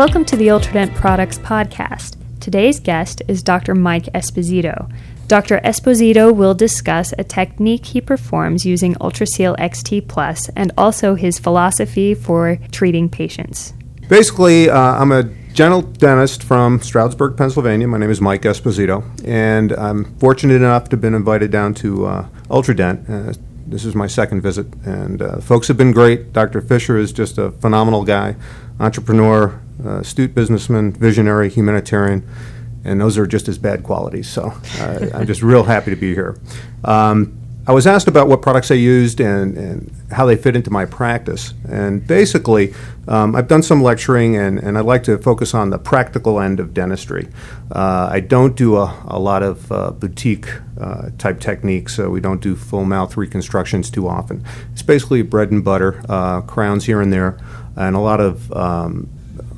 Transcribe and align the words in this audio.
Welcome 0.00 0.24
to 0.24 0.36
the 0.38 0.46
Ultradent 0.46 0.94
Products 0.94 1.36
Podcast. 1.36 2.16
Today's 2.40 2.80
guest 2.80 3.20
is 3.28 3.42
Dr. 3.42 3.74
Mike 3.74 4.04
Esposito. 4.14 4.90
Dr. 5.28 5.60
Esposito 5.62 6.34
will 6.34 6.54
discuss 6.54 7.12
a 7.18 7.22
technique 7.22 7.84
he 7.84 8.00
performs 8.00 8.64
using 8.64 8.94
UltraSeal 8.94 9.58
XT 9.58 10.08
Plus 10.08 10.48
and 10.56 10.72
also 10.78 11.16
his 11.16 11.38
philosophy 11.38 12.14
for 12.14 12.56
treating 12.72 13.10
patients. 13.10 13.74
Basically, 14.08 14.70
uh, 14.70 14.78
I'm 14.78 15.12
a 15.12 15.24
general 15.52 15.82
dentist 15.82 16.44
from 16.44 16.80
Stroudsburg, 16.80 17.36
Pennsylvania. 17.36 17.86
My 17.86 17.98
name 17.98 18.10
is 18.10 18.22
Mike 18.22 18.40
Esposito, 18.40 19.04
and 19.28 19.72
I'm 19.74 20.16
fortunate 20.16 20.54
enough 20.54 20.84
to 20.84 20.90
have 20.92 21.02
been 21.02 21.14
invited 21.14 21.50
down 21.50 21.74
to 21.74 22.06
uh, 22.06 22.28
Ultradent. 22.48 23.06
Uh, 23.06 23.34
this 23.66 23.84
is 23.84 23.94
my 23.94 24.06
second 24.06 24.40
visit, 24.40 24.66
and 24.84 25.22
uh, 25.22 25.40
folks 25.40 25.68
have 25.68 25.76
been 25.76 25.92
great. 25.92 26.32
Dr. 26.32 26.60
Fischer 26.60 26.96
is 26.98 27.12
just 27.12 27.38
a 27.38 27.50
phenomenal 27.50 28.04
guy, 28.04 28.36
entrepreneur, 28.78 29.60
uh, 29.84 30.00
astute 30.00 30.34
businessman, 30.34 30.92
visionary, 30.92 31.48
humanitarian, 31.48 32.28
and 32.84 33.00
those 33.00 33.16
are 33.18 33.26
just 33.26 33.46
his 33.46 33.58
bad 33.58 33.82
qualities. 33.82 34.28
So 34.28 34.52
uh, 34.78 35.06
I'm 35.14 35.26
just 35.26 35.42
real 35.42 35.64
happy 35.64 35.90
to 35.90 35.96
be 35.96 36.14
here. 36.14 36.38
Um, 36.84 37.39
I 37.70 37.72
was 37.72 37.86
asked 37.86 38.08
about 38.08 38.26
what 38.26 38.42
products 38.42 38.72
I 38.72 38.74
used 38.74 39.20
and, 39.20 39.56
and 39.56 39.92
how 40.10 40.26
they 40.26 40.34
fit 40.34 40.56
into 40.56 40.72
my 40.72 40.86
practice. 40.86 41.54
And 41.68 42.04
basically, 42.04 42.74
um, 43.06 43.36
I've 43.36 43.46
done 43.46 43.62
some 43.62 43.80
lecturing 43.80 44.34
and, 44.36 44.58
and 44.58 44.76
I'd 44.76 44.86
like 44.86 45.04
to 45.04 45.16
focus 45.18 45.54
on 45.54 45.70
the 45.70 45.78
practical 45.78 46.40
end 46.40 46.58
of 46.58 46.74
dentistry. 46.74 47.28
Uh, 47.70 48.08
I 48.10 48.18
don't 48.18 48.56
do 48.56 48.76
a, 48.76 49.00
a 49.06 49.20
lot 49.20 49.44
of 49.44 49.70
uh, 49.70 49.92
boutique 49.92 50.48
uh, 50.80 51.10
type 51.16 51.38
techniques, 51.38 51.94
so 51.94 52.10
we 52.10 52.20
don't 52.20 52.40
do 52.40 52.56
full 52.56 52.84
mouth 52.84 53.16
reconstructions 53.16 53.88
too 53.88 54.08
often. 54.08 54.44
It's 54.72 54.82
basically 54.82 55.22
bread 55.22 55.52
and 55.52 55.62
butter, 55.62 56.02
uh, 56.08 56.40
crowns 56.40 56.86
here 56.86 57.00
and 57.00 57.12
there, 57.12 57.38
and 57.76 57.94
a 57.94 58.00
lot 58.00 58.18
of 58.20 58.52
um, 58.52 59.08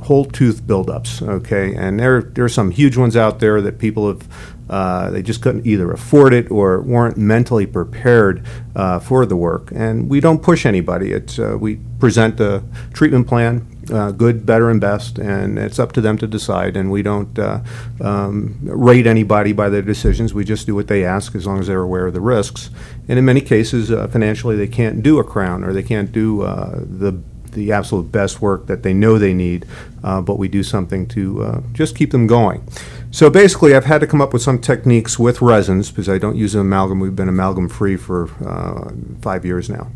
whole 0.03 0.27
tooth 0.27 0.61
buildups. 0.65 1.27
Okay, 1.27 1.75
and 1.75 1.99
there 1.99 2.21
there 2.21 2.45
are 2.45 2.51
some 2.51 2.73
huge 2.73 2.99
ones 2.99 3.17
out 3.17 3.41
there 3.41 3.63
that 3.63 3.79
people 3.79 4.07
have. 4.09 4.29
Uh, 4.69 5.11
they 5.11 5.23
just 5.23 5.43
couldn't 5.43 5.67
either 5.67 5.91
afford 5.91 6.33
it 6.33 6.51
or 6.51 6.81
weren't 6.81 7.17
mentally 7.17 7.67
prepared 7.67 8.45
uh, 8.75 8.99
for 8.99 9.27
the 9.27 9.37
work. 9.37 9.71
And 9.75 10.09
we 10.09 10.21
don't 10.21 10.43
push 10.43 10.65
anybody. 10.65 11.13
It's 11.13 11.39
uh, 11.39 11.57
we 11.61 11.77
present 11.99 12.41
a 12.41 12.63
treatment 12.93 13.27
plan, 13.27 13.67
uh, 13.93 14.13
good, 14.13 14.47
better, 14.47 14.71
and 14.71 14.81
best, 14.81 15.19
and 15.19 15.59
it's 15.59 15.79
up 15.79 15.93
to 15.93 16.01
them 16.01 16.17
to 16.19 16.27
decide. 16.27 16.77
And 16.77 16.91
we 16.91 17.03
don't 17.03 17.39
uh, 17.39 17.63
um, 18.01 18.59
rate 18.63 19.07
anybody 19.07 19.53
by 19.53 19.69
their 19.69 19.83
decisions. 19.83 20.33
We 20.33 20.45
just 20.45 20.67
do 20.67 20.75
what 20.75 20.89
they 20.89 21.05
ask 21.05 21.35
as 21.35 21.47
long 21.47 21.61
as 21.61 21.67
they're 21.67 21.83
aware 21.83 22.07
of 22.07 22.15
the 22.15 22.21
risks. 22.21 22.71
And 23.09 23.19
in 23.19 23.25
many 23.25 23.41
cases, 23.41 23.91
uh, 23.91 24.07
financially, 24.09 24.57
they 24.57 24.69
can't 24.69 25.03
do 25.03 25.19
a 25.19 25.25
crown 25.25 25.65
or 25.65 25.73
they 25.73 25.83
can't 25.83 26.13
do 26.13 26.43
the 26.43 27.21
the 27.53 27.73
absolute 27.73 28.11
best 28.13 28.41
work 28.41 28.67
that 28.67 28.83
they 28.83 28.93
know 28.93 29.19
they 29.19 29.35
need, 29.35 29.67
uh, 30.03 30.21
but 30.21 30.39
we 30.39 30.49
do 30.49 30.63
something 30.63 31.07
to 31.09 31.43
uh, 31.43 31.61
just 31.73 31.97
keep 31.97 32.11
them 32.11 32.27
going. 32.27 32.67
So 33.11 33.29
basically, 33.29 33.75
I've 33.75 33.85
had 33.85 34.01
to 34.01 34.07
come 34.07 34.21
up 34.21 34.33
with 34.33 34.43
some 34.43 34.59
techniques 34.59 35.19
with 35.19 35.43
resins 35.43 35.91
because 35.91 36.09
I 36.09 36.19
don't 36.19 36.37
use 36.37 36.55
an 36.55 36.63
amalgam. 36.63 36.99
We've 36.99 37.15
been 37.15 37.29
amalgam 37.29 37.69
free 37.69 37.97
for 37.97 38.31
uh, 38.47 38.91
five 39.21 39.45
years 39.45 39.69
now. 39.69 39.91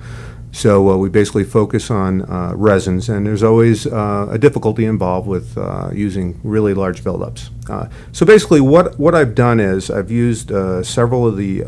So 0.57 0.91
uh, 0.91 0.97
we 0.97 1.11
basically 1.11 1.45
focus 1.45 1.91
on 1.91 2.23
uh, 2.23 2.53
resins, 2.55 3.11
and 3.11 3.27
there's 3.27 3.43
always 3.43 3.87
uh, 3.87 4.29
a 4.31 4.39
difficulty 4.39 4.87
involved 4.87 5.29
with 5.29 5.59
uh, 5.59 5.91
using 5.93 6.41
really 6.43 6.73
large 6.73 7.05
buildups. 7.05 7.51
Uh, 7.69 7.91
so 8.13 8.25
basically, 8.25 8.63
what, 8.63 8.99
what 8.99 9.15
I've 9.15 9.35
done 9.35 9.61
is 9.61 9.91
I've 9.91 10.11
used 10.11 10.51
uh, 10.51 10.83
several 10.83 11.27
of 11.27 11.37
the 11.37 11.63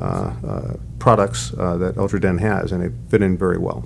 products 0.98 1.50
that 1.50 1.94
Ultradent 1.97 2.41
has, 2.41 2.72
and 2.72 2.83
they 2.83 3.11
fit 3.11 3.20
in 3.20 3.36
very 3.36 3.59
well. 3.59 3.84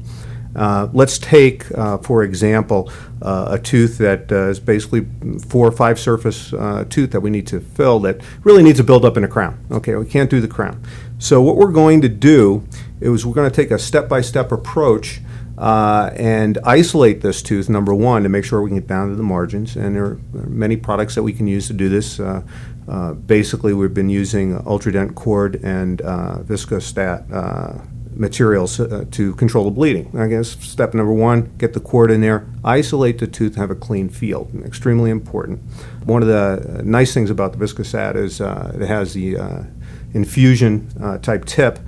Uh, 0.54 0.88
let's 0.92 1.18
take, 1.18 1.70
uh, 1.76 1.98
for 1.98 2.22
example, 2.22 2.92
uh, 3.22 3.48
a 3.50 3.58
tooth 3.58 3.98
that 3.98 4.30
uh, 4.30 4.48
is 4.48 4.60
basically 4.60 5.06
four 5.48 5.66
or 5.66 5.72
five 5.72 5.98
surface 5.98 6.52
uh, 6.52 6.84
tooth 6.88 7.10
that 7.12 7.20
we 7.20 7.30
need 7.30 7.46
to 7.46 7.60
fill 7.60 8.00
that 8.00 8.20
really 8.44 8.62
needs 8.62 8.78
to 8.78 8.84
build 8.84 9.04
up 9.04 9.16
in 9.16 9.24
a 9.24 9.28
crown. 9.28 9.64
Okay, 9.70 9.94
we 9.94 10.06
can't 10.06 10.30
do 10.30 10.40
the 10.40 10.48
crown. 10.48 10.82
So 11.18 11.40
what 11.40 11.56
we're 11.56 11.72
going 11.72 12.00
to 12.02 12.08
do 12.08 12.66
is 13.00 13.24
we're 13.24 13.34
going 13.34 13.50
to 13.50 13.54
take 13.54 13.70
a 13.70 13.78
step-by-step 13.78 14.52
approach 14.52 15.20
and 15.56 16.58
isolate 16.64 17.20
this 17.20 17.42
tooth, 17.42 17.68
number 17.68 17.94
one, 17.94 18.24
to 18.24 18.28
make 18.28 18.44
sure 18.44 18.60
we 18.60 18.70
can 18.70 18.78
get 18.78 18.88
down 18.88 19.08
to 19.10 19.14
the 19.14 19.22
margins. 19.22 19.76
And 19.76 19.94
there 19.94 20.04
are 20.04 20.20
many 20.32 20.76
products 20.76 21.14
that 21.14 21.22
we 21.22 21.32
can 21.32 21.46
use 21.46 21.68
to 21.68 21.72
do 21.72 21.88
this. 21.88 22.20
basically, 23.26 23.72
we've 23.72 23.94
been 23.94 24.10
using 24.10 24.58
Ultradent 24.58 25.14
cord 25.14 25.62
and 25.62 25.98
Viscostat 25.98 27.28
materials 28.22 28.80
uh, 28.80 29.04
to 29.10 29.34
control 29.34 29.64
the 29.66 29.70
bleeding. 29.70 30.10
I 30.16 30.28
guess 30.28 30.48
step 30.64 30.94
number 30.94 31.12
one, 31.12 31.52
get 31.58 31.74
the 31.74 31.80
cord 31.80 32.10
in 32.10 32.22
there, 32.22 32.46
isolate 32.64 33.18
the 33.18 33.26
tooth, 33.26 33.56
have 33.56 33.70
a 33.70 33.74
clean 33.74 34.08
field. 34.08 34.50
Extremely 34.64 35.10
important. 35.10 35.60
One 36.04 36.22
of 36.22 36.28
the 36.28 36.78
uh, 36.78 36.82
nice 36.82 37.12
things 37.12 37.28
about 37.28 37.52
the 37.52 37.58
Viscostat 37.58 38.16
is 38.16 38.40
uh, 38.40 38.72
it 38.80 38.86
has 38.86 39.12
the 39.12 39.36
uh, 39.36 39.62
infusion 40.14 40.88
uh, 41.02 41.18
type 41.18 41.44
tip, 41.44 41.80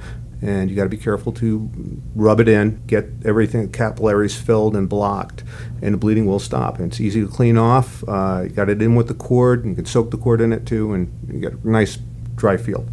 and 0.43 0.69
you 0.69 0.77
got 0.77 0.83
to 0.83 0.91
be 0.91 0.99
careful 0.99 1.33
to 1.33 1.71
rub 2.15 2.41
it 2.41 2.49
in, 2.49 2.83
get 2.87 3.07
everything 3.25 3.71
capillaries 3.71 4.37
filled 4.37 4.77
and 4.77 4.89
blocked, 4.89 5.43
and 5.81 5.95
the 5.95 5.99
bleeding 5.99 6.27
will 6.27 6.41
stop. 6.41 6.79
And 6.79 6.93
it's 6.93 7.01
easy 7.01 7.23
to 7.23 7.29
clean 7.29 7.57
off. 7.57 8.05
Uh, 8.07 8.43
you 8.45 8.51
got 8.51 8.69
it 8.69 8.83
in 8.83 8.95
with 8.95 9.09
the 9.09 9.15
cord, 9.15 9.65
you 9.65 9.75
can 9.75 9.87
soak 9.87 10.11
the 10.11 10.19
cord 10.19 10.41
in 10.41 10.53
it 10.53 10.67
too, 10.67 10.93
and 10.93 11.09
you 11.33 11.41
get 11.41 11.53
a 11.53 11.69
nice 11.69 11.97
dry 12.35 12.57
field. 12.57 12.87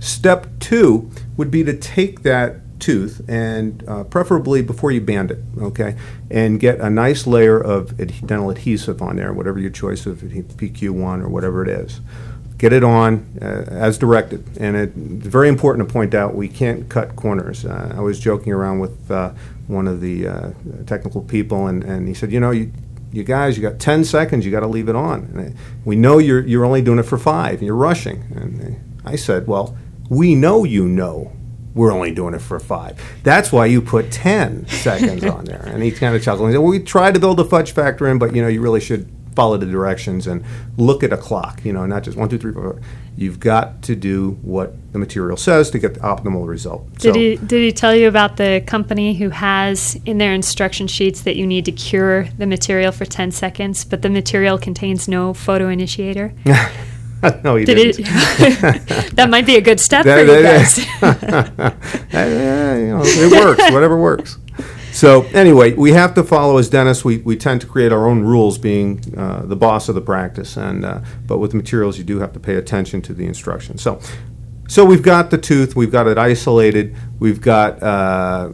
Step 0.00 0.46
two 0.60 1.10
would 1.36 1.50
be 1.50 1.64
to 1.64 1.76
take 1.76 2.22
that 2.22 2.56
tooth 2.78 3.20
and 3.28 3.84
uh, 3.88 4.04
preferably 4.04 4.62
before 4.62 4.90
you 4.90 5.00
band 5.00 5.30
it, 5.30 5.38
okay, 5.60 5.96
and 6.30 6.60
get 6.60 6.80
a 6.80 6.90
nice 6.90 7.26
layer 7.26 7.60
of 7.60 7.98
ad- 8.00 8.26
dental 8.26 8.50
adhesive 8.50 9.02
on 9.02 9.16
there, 9.16 9.32
whatever 9.32 9.58
your 9.58 9.70
choice 9.70 10.06
of 10.06 10.18
PQ1 10.18 11.22
or 11.22 11.28
whatever 11.28 11.62
it 11.62 11.68
is. 11.68 12.00
Get 12.56 12.72
it 12.72 12.82
on 12.82 13.24
uh, 13.40 13.66
as 13.68 13.98
directed. 13.98 14.44
And 14.58 14.76
it, 14.76 14.92
it's 14.96 15.26
very 15.26 15.48
important 15.48 15.86
to 15.86 15.92
point 15.92 16.12
out 16.12 16.34
we 16.34 16.48
can't 16.48 16.88
cut 16.88 17.14
corners. 17.14 17.64
Uh, 17.64 17.94
I 17.96 18.00
was 18.00 18.18
joking 18.18 18.52
around 18.52 18.80
with 18.80 19.10
uh, 19.10 19.30
one 19.68 19.86
of 19.86 20.00
the 20.00 20.26
uh, 20.26 20.50
technical 20.86 21.22
people, 21.22 21.68
and, 21.68 21.84
and 21.84 22.08
he 22.08 22.14
said, 22.14 22.32
You 22.32 22.40
know, 22.40 22.50
you, 22.50 22.72
you 23.12 23.22
guys, 23.22 23.56
you 23.56 23.62
got 23.62 23.78
10 23.78 24.04
seconds, 24.04 24.44
you 24.44 24.50
got 24.50 24.60
to 24.60 24.66
leave 24.66 24.88
it 24.88 24.96
on. 24.96 25.20
And 25.36 25.56
we 25.84 25.94
know 25.94 26.18
you're, 26.18 26.44
you're 26.44 26.64
only 26.64 26.82
doing 26.82 26.98
it 26.98 27.04
for 27.04 27.18
five, 27.18 27.58
and 27.58 27.62
you're 27.62 27.76
rushing. 27.76 28.24
And 28.34 29.00
I 29.04 29.14
said, 29.14 29.46
Well, 29.46 29.76
we 30.08 30.34
know 30.34 30.64
you 30.64 30.86
know 30.86 31.32
we're 31.74 31.92
only 31.92 32.10
doing 32.10 32.34
it 32.34 32.40
for 32.40 32.58
five. 32.58 33.00
That's 33.22 33.52
why 33.52 33.66
you 33.66 33.80
put 33.80 34.10
10 34.10 34.66
seconds 34.66 35.24
on 35.24 35.44
there. 35.44 35.62
And 35.64 35.82
he's 35.82 35.98
kind 35.98 36.16
of 36.16 36.22
chuckling. 36.22 36.52
well, 36.52 36.62
we 36.62 36.80
tried 36.80 37.14
to 37.14 37.20
build 37.20 37.38
a 37.38 37.44
fudge 37.44 37.72
factor 37.72 38.08
in, 38.08 38.18
but, 38.18 38.34
you 38.34 38.42
know, 38.42 38.48
you 38.48 38.60
really 38.60 38.80
should 38.80 39.08
follow 39.36 39.56
the 39.56 39.66
directions 39.66 40.26
and 40.26 40.44
look 40.76 41.04
at 41.04 41.12
a 41.12 41.16
clock, 41.16 41.64
you 41.64 41.72
know, 41.72 41.86
not 41.86 42.02
just 42.02 42.16
one, 42.16 42.28
two, 42.28 42.36
three, 42.36 42.52
four. 42.52 42.80
You've 43.16 43.38
got 43.38 43.82
to 43.82 43.94
do 43.94 44.30
what 44.42 44.74
the 44.92 44.98
material 44.98 45.36
says 45.36 45.70
to 45.70 45.78
get 45.78 45.94
the 45.94 46.00
optimal 46.00 46.48
result. 46.48 46.92
Did, 46.94 47.00
so, 47.00 47.14
he, 47.14 47.36
did 47.36 47.62
he 47.62 47.70
tell 47.70 47.94
you 47.94 48.08
about 48.08 48.36
the 48.36 48.64
company 48.66 49.14
who 49.14 49.28
has 49.30 49.96
in 50.04 50.18
their 50.18 50.34
instruction 50.34 50.88
sheets 50.88 51.20
that 51.20 51.36
you 51.36 51.46
need 51.46 51.64
to 51.66 51.72
cure 51.72 52.24
the 52.38 52.48
material 52.48 52.90
for 52.90 53.04
10 53.04 53.30
seconds, 53.30 53.84
but 53.84 54.02
the 54.02 54.10
material 54.10 54.58
contains 54.58 55.06
no 55.06 55.32
photo 55.32 55.68
initiator? 55.68 56.34
no, 57.44 57.56
he 57.56 57.64
Did 57.64 57.74
didn't. 57.74 58.06
It, 58.08 59.10
that 59.16 59.28
might 59.28 59.46
be 59.46 59.56
a 59.56 59.60
good 59.60 59.80
step 59.80 60.04
that, 60.06 60.26
for 60.26 60.32
you 60.32 60.42
guys. 60.42 60.78
you 62.12 62.88
know, 62.88 63.02
it 63.04 63.44
works. 63.44 63.72
Whatever 63.72 63.98
works. 63.98 64.38
So 64.92 65.22
anyway, 65.26 65.74
we 65.74 65.92
have 65.92 66.14
to 66.14 66.24
follow 66.24 66.58
as 66.58 66.68
dentists. 66.68 67.04
We, 67.04 67.18
we 67.18 67.36
tend 67.36 67.60
to 67.60 67.66
create 67.66 67.92
our 67.92 68.08
own 68.08 68.22
rules, 68.22 68.58
being 68.58 69.02
uh, 69.16 69.42
the 69.42 69.56
boss 69.56 69.88
of 69.88 69.94
the 69.94 70.00
practice. 70.00 70.56
And 70.56 70.84
uh, 70.84 71.00
but 71.26 71.38
with 71.38 71.54
materials, 71.54 71.98
you 71.98 72.04
do 72.04 72.18
have 72.20 72.32
to 72.32 72.40
pay 72.40 72.56
attention 72.56 73.02
to 73.02 73.14
the 73.14 73.26
instructions. 73.26 73.82
So, 73.82 74.00
so 74.68 74.84
we've 74.84 75.02
got 75.02 75.30
the 75.30 75.38
tooth. 75.38 75.76
We've 75.76 75.92
got 75.92 76.06
it 76.06 76.18
isolated. 76.18 76.96
We've 77.18 77.40
got. 77.40 77.82
Uh, 77.82 78.50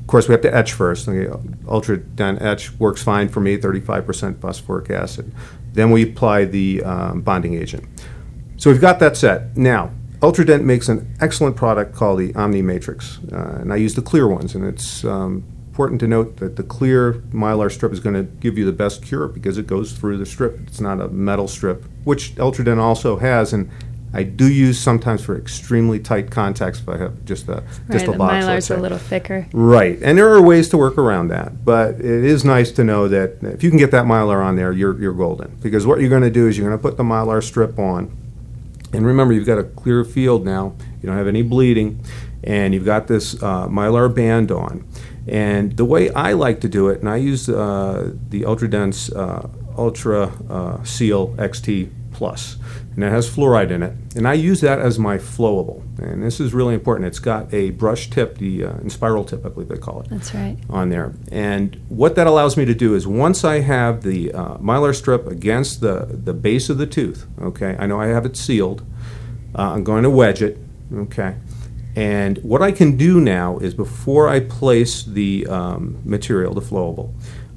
of 0.00 0.06
course, 0.06 0.28
we 0.28 0.32
have 0.32 0.42
to 0.42 0.54
etch 0.54 0.74
first. 0.74 1.06
Ultradent 1.06 2.42
etch 2.42 2.72
works 2.78 3.02
fine 3.02 3.28
for 3.28 3.40
me, 3.40 3.56
35% 3.56 4.40
phosphoric 4.40 4.90
acid. 4.90 5.32
Then 5.72 5.90
we 5.90 6.02
apply 6.02 6.44
the 6.44 6.82
um, 6.82 7.22
bonding 7.22 7.54
agent. 7.54 7.84
So 8.56 8.70
we've 8.70 8.80
got 8.80 8.98
that 9.00 9.16
set. 9.16 9.56
Now, 9.56 9.90
Ultradent 10.20 10.62
makes 10.62 10.88
an 10.88 11.12
excellent 11.20 11.56
product 11.56 11.94
called 11.94 12.20
the 12.20 12.32
Omni 12.34 12.62
Matrix, 12.62 13.18
uh, 13.32 13.58
and 13.60 13.72
I 13.72 13.76
use 13.76 13.94
the 13.94 14.02
clear 14.02 14.28
ones. 14.28 14.54
And 14.54 14.64
it's 14.64 15.04
um, 15.04 15.42
important 15.66 16.00
to 16.00 16.06
note 16.06 16.36
that 16.36 16.56
the 16.56 16.62
clear 16.62 17.14
mylar 17.32 17.72
strip 17.72 17.92
is 17.92 17.98
going 17.98 18.14
to 18.14 18.22
give 18.22 18.56
you 18.56 18.64
the 18.64 18.72
best 18.72 19.02
cure 19.02 19.26
because 19.26 19.58
it 19.58 19.66
goes 19.66 19.92
through 19.92 20.18
the 20.18 20.26
strip. 20.26 20.60
It's 20.66 20.80
not 20.80 21.00
a 21.00 21.08
metal 21.08 21.48
strip, 21.48 21.84
which 22.04 22.34
Ultradent 22.36 22.78
also 22.78 23.16
has, 23.16 23.52
and 23.52 23.68
I 24.14 24.24
do 24.24 24.50
use 24.50 24.78
sometimes 24.78 25.24
for 25.24 25.38
extremely 25.38 25.98
tight 25.98 26.30
contacts 26.30 26.80
if 26.80 26.88
I 26.88 26.98
have 26.98 27.24
just 27.24 27.48
a 27.48 27.62
right, 27.88 28.08
a 28.08 28.12
box. 28.12 28.44
Mylar's 28.44 28.70
a 28.70 28.76
little 28.76 28.98
thicker. 28.98 29.46
Right, 29.52 29.98
and 30.02 30.18
there 30.18 30.32
are 30.34 30.42
ways 30.42 30.68
to 30.70 30.76
work 30.76 30.98
around 30.98 31.28
that, 31.28 31.64
but 31.64 31.94
it 31.94 32.04
is 32.04 32.44
nice 32.44 32.70
to 32.72 32.84
know 32.84 33.08
that 33.08 33.42
if 33.42 33.62
you 33.62 33.70
can 33.70 33.78
get 33.78 33.90
that 33.92 34.04
mylar 34.04 34.44
on 34.44 34.56
there, 34.56 34.72
you're 34.72 35.00
you're 35.00 35.14
golden. 35.14 35.56
Because 35.62 35.86
what 35.86 36.00
you're 36.00 36.10
going 36.10 36.22
to 36.22 36.30
do 36.30 36.46
is 36.46 36.58
you're 36.58 36.68
going 36.68 36.78
to 36.78 36.82
put 36.82 36.98
the 36.98 37.02
mylar 37.04 37.42
strip 37.42 37.78
on, 37.78 38.14
and 38.92 39.06
remember 39.06 39.32
you've 39.32 39.46
got 39.46 39.58
a 39.58 39.64
clear 39.64 40.04
field 40.04 40.44
now. 40.44 40.74
You 41.00 41.06
don't 41.06 41.16
have 41.16 41.28
any 41.28 41.42
bleeding, 41.42 42.04
and 42.44 42.74
you've 42.74 42.84
got 42.84 43.06
this 43.06 43.42
uh, 43.42 43.66
mylar 43.68 44.14
band 44.14 44.50
on. 44.50 44.86
And 45.26 45.76
the 45.76 45.84
way 45.84 46.10
I 46.10 46.32
like 46.32 46.60
to 46.62 46.68
do 46.68 46.88
it, 46.88 47.00
and 47.00 47.08
I 47.08 47.16
use 47.16 47.48
uh, 47.48 48.12
the 48.28 48.42
Ultradent's 48.42 49.10
uh, 49.12 49.48
Ultra 49.78 50.32
uh, 50.50 50.82
Seal 50.84 51.28
XT 51.36 51.90
Plus, 52.12 52.56
and 52.94 53.02
it 53.02 53.10
has 53.10 53.28
fluoride 53.28 53.70
in 53.70 53.82
it. 53.82 53.94
And 54.14 54.28
I 54.28 54.34
use 54.34 54.60
that 54.60 54.78
as 54.78 54.98
my 54.98 55.16
flowable. 55.16 55.82
And 55.98 56.22
this 56.22 56.40
is 56.40 56.52
really 56.52 56.74
important. 56.74 57.06
It's 57.06 57.18
got 57.18 57.52
a 57.52 57.70
brush 57.70 58.10
tip, 58.10 58.38
the 58.38 58.64
uh, 58.64 58.88
spiral 58.88 59.24
tip, 59.24 59.46
I 59.46 59.48
believe 59.48 59.68
they 59.68 59.78
call 59.78 60.02
it. 60.02 60.10
That's 60.10 60.34
right. 60.34 60.58
On 60.68 60.90
there. 60.90 61.14
And 61.30 61.80
what 61.88 62.14
that 62.16 62.26
allows 62.26 62.56
me 62.56 62.64
to 62.66 62.74
do 62.74 62.94
is 62.94 63.06
once 63.06 63.44
I 63.44 63.60
have 63.60 64.02
the 64.02 64.32
uh, 64.32 64.58
mylar 64.58 64.94
strip 64.94 65.26
against 65.26 65.80
the, 65.80 66.06
the 66.10 66.34
base 66.34 66.68
of 66.68 66.78
the 66.78 66.86
tooth, 66.86 67.26
okay, 67.40 67.76
I 67.78 67.86
know 67.86 68.00
I 68.00 68.08
have 68.08 68.26
it 68.26 68.36
sealed. 68.36 68.82
Uh, 69.54 69.72
I'm 69.72 69.84
going 69.84 70.02
to 70.02 70.10
wedge 70.10 70.42
it, 70.42 70.58
okay. 70.94 71.36
And 71.94 72.38
what 72.38 72.62
I 72.62 72.72
can 72.72 72.96
do 72.96 73.20
now 73.20 73.58
is 73.58 73.74
before 73.74 74.28
I 74.28 74.40
place 74.40 75.02
the 75.02 75.46
um, 75.46 76.00
material, 76.04 76.54
the 76.54 76.62
flowable, 76.62 77.12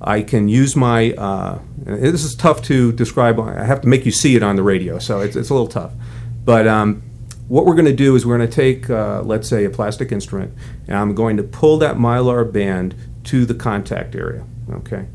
I 0.06 0.22
can 0.22 0.48
use 0.48 0.76
my. 0.76 1.14
Uh, 1.14 1.60
this 1.80 2.24
is 2.24 2.36
tough 2.36 2.62
to 2.64 2.92
describe. 2.92 3.40
I 3.40 3.64
have 3.64 3.82
to 3.82 3.88
make 3.88 4.06
you 4.06 4.12
see 4.12 4.36
it 4.36 4.44
on 4.44 4.56
the 4.56 4.64
radio, 4.64 5.00
so 5.00 5.20
it's, 5.20 5.36
it's 5.36 5.50
a 5.50 5.54
little 5.54 5.68
tough. 5.68 5.94
But 6.44 6.68
um, 6.68 7.02
what 7.48 7.66
we're 7.66 7.74
going 7.74 7.86
to 7.86 7.94
do 7.94 8.16
is 8.16 8.24
we're 8.24 8.38
going 8.38 8.48
to 8.48 8.56
take, 8.56 8.88
uh, 8.88 9.24
let's 9.24 9.50
say, 9.50 9.66
a 9.66 9.70
plastic 9.70 10.12
instrument, 10.12 10.54
and 10.88 10.96
I'm 10.96 11.16
going 11.16 11.38
to 11.38 11.44
pull 11.44 11.80
that 11.80 11.96
mylar 11.96 12.50
band 12.50 12.94
to 13.26 13.46
the 13.46 13.56
contact 13.56 14.14
area. 14.14 14.46
Okay, 14.72 15.08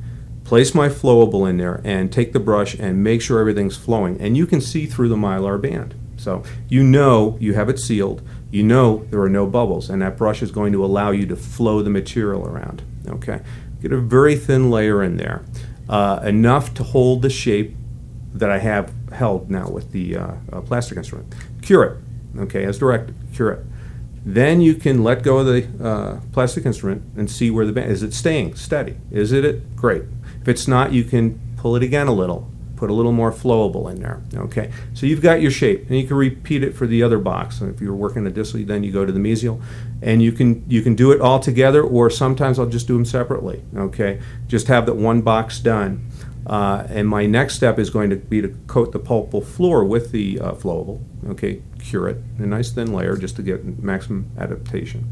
place 0.43 0.75
my 0.75 0.89
flowable 0.89 1.49
in 1.49 1.57
there, 1.57 1.81
and 1.85 2.13
take 2.13 2.33
the 2.33 2.41
brush 2.41 2.75
and 2.75 3.05
make 3.05 3.23
sure 3.23 3.39
everything's 3.39 3.77
flowing, 3.77 4.21
and 4.21 4.37
you 4.37 4.45
can 4.45 4.61
see 4.61 4.87
through 4.87 5.09
the 5.09 5.17
mylar 5.17 5.61
band. 5.61 5.95
So 6.17 6.43
you 6.69 6.83
know 6.83 7.39
you 7.41 7.55
have 7.55 7.69
it 7.69 7.79
sealed. 7.79 8.23
You 8.51 8.65
know 8.65 9.07
there 9.11 9.23
are 9.23 9.31
no 9.31 9.47
bubbles, 9.47 9.89
and 9.89 10.03
that 10.03 10.19
brush 10.19 10.43
is 10.43 10.51
going 10.51 10.73
to 10.73 10.85
allow 10.85 11.13
you 11.13 11.27
to 11.27 11.37
flow 11.37 11.81
the 11.81 11.91
material 11.91 12.45
around. 12.45 12.83
Okay, 13.09 13.41
get 13.81 13.93
a 13.93 13.99
very 13.99 14.37
thin 14.37 14.71
layer 14.71 15.03
in 15.03 15.17
there, 15.17 15.45
uh, 15.89 16.21
enough 16.25 16.75
to 16.75 16.83
hold 16.83 17.23
the 17.23 17.31
shape 17.31 17.75
that 18.35 18.51
I 18.51 18.59
have 18.59 18.93
held 19.13 19.51
now 19.51 19.69
with 19.69 19.93
the 19.93 20.17
uh, 20.17 20.33
uh, 20.53 20.61
plastic 20.61 20.97
instrument. 20.97 21.35
Cure 21.63 21.85
it, 21.85 22.41
okay, 22.41 22.65
as 22.65 22.79
directed. 22.79 23.15
Cure 23.35 23.51
it. 23.53 23.67
Then 24.25 24.61
you 24.61 24.75
can 24.75 25.03
let 25.03 25.23
go 25.23 25.39
of 25.39 25.47
the 25.47 25.67
uh, 25.83 26.21
plastic 26.33 26.67
instrument 26.67 27.03
and 27.17 27.31
see 27.31 27.51
where 27.51 27.65
the 27.65 27.73
band 27.73 27.91
is. 27.91 28.03
It 28.03 28.13
staying 28.13 28.55
steady? 28.55 28.97
Is 29.11 29.33
it 29.33 29.45
it? 29.45 29.75
Great. 29.77 30.03
If 30.43 30.49
it's 30.49 30.69
not, 30.69 30.93
you 30.93 31.05
can 31.05 31.41
pull 31.57 31.75
it 31.77 31.83
again 31.83 32.07
a 32.07 32.13
little 32.13 32.51
put 32.81 32.89
a 32.89 32.95
little 32.95 33.13
more 33.13 33.31
flowable 33.31 33.91
in 33.93 34.01
there. 34.01 34.23
Okay, 34.35 34.73
so 34.95 35.05
you've 35.05 35.21
got 35.21 35.43
your 35.43 35.51
shape, 35.51 35.87
and 35.91 35.99
you 35.99 36.07
can 36.07 36.17
repeat 36.17 36.65
it 36.65 36.75
for 36.75 36.87
the 36.87 37.03
other 37.03 37.19
box. 37.19 37.61
And 37.61 37.73
if 37.73 37.79
you're 37.79 37.95
working 37.95 38.27
a 38.27 38.31
distal, 38.31 38.65
then 38.65 38.83
you 38.83 38.91
go 38.91 39.05
to 39.05 39.13
the 39.13 39.21
mesial, 39.21 39.61
and 40.01 40.23
you 40.23 40.33
can 40.33 40.65
you 40.67 40.81
can 40.81 40.95
do 40.95 41.13
it 41.13 41.21
all 41.21 41.39
together, 41.39 41.83
or 41.83 42.09
sometimes 42.09 42.59
I'll 42.59 42.65
just 42.65 42.87
do 42.87 42.95
them 42.95 43.05
separately. 43.05 43.63
Okay, 43.77 44.19
just 44.49 44.69
have 44.69 44.87
that 44.87 44.97
one 44.97 45.21
box 45.21 45.59
done. 45.61 46.09
Uh, 46.47 46.87
and 46.89 47.07
my 47.07 47.27
next 47.27 47.55
step 47.55 47.79
is 47.79 47.91
going 47.91 48.09
to 48.09 48.17
be 48.17 48.41
to 48.41 48.49
coat 48.67 48.93
the 48.93 48.99
pulpal 48.99 49.45
floor 49.45 49.85
with 49.85 50.11
the 50.11 50.41
uh, 50.41 50.53
flowable. 50.53 51.03
Okay, 51.29 51.61
cure 51.79 52.09
it, 52.09 52.17
a 52.39 52.47
nice 52.47 52.71
thin 52.73 52.95
layer 52.95 53.15
just 53.15 53.37
to 53.37 53.43
get 53.43 53.83
maximum 53.83 54.31
adaptation. 54.39 55.05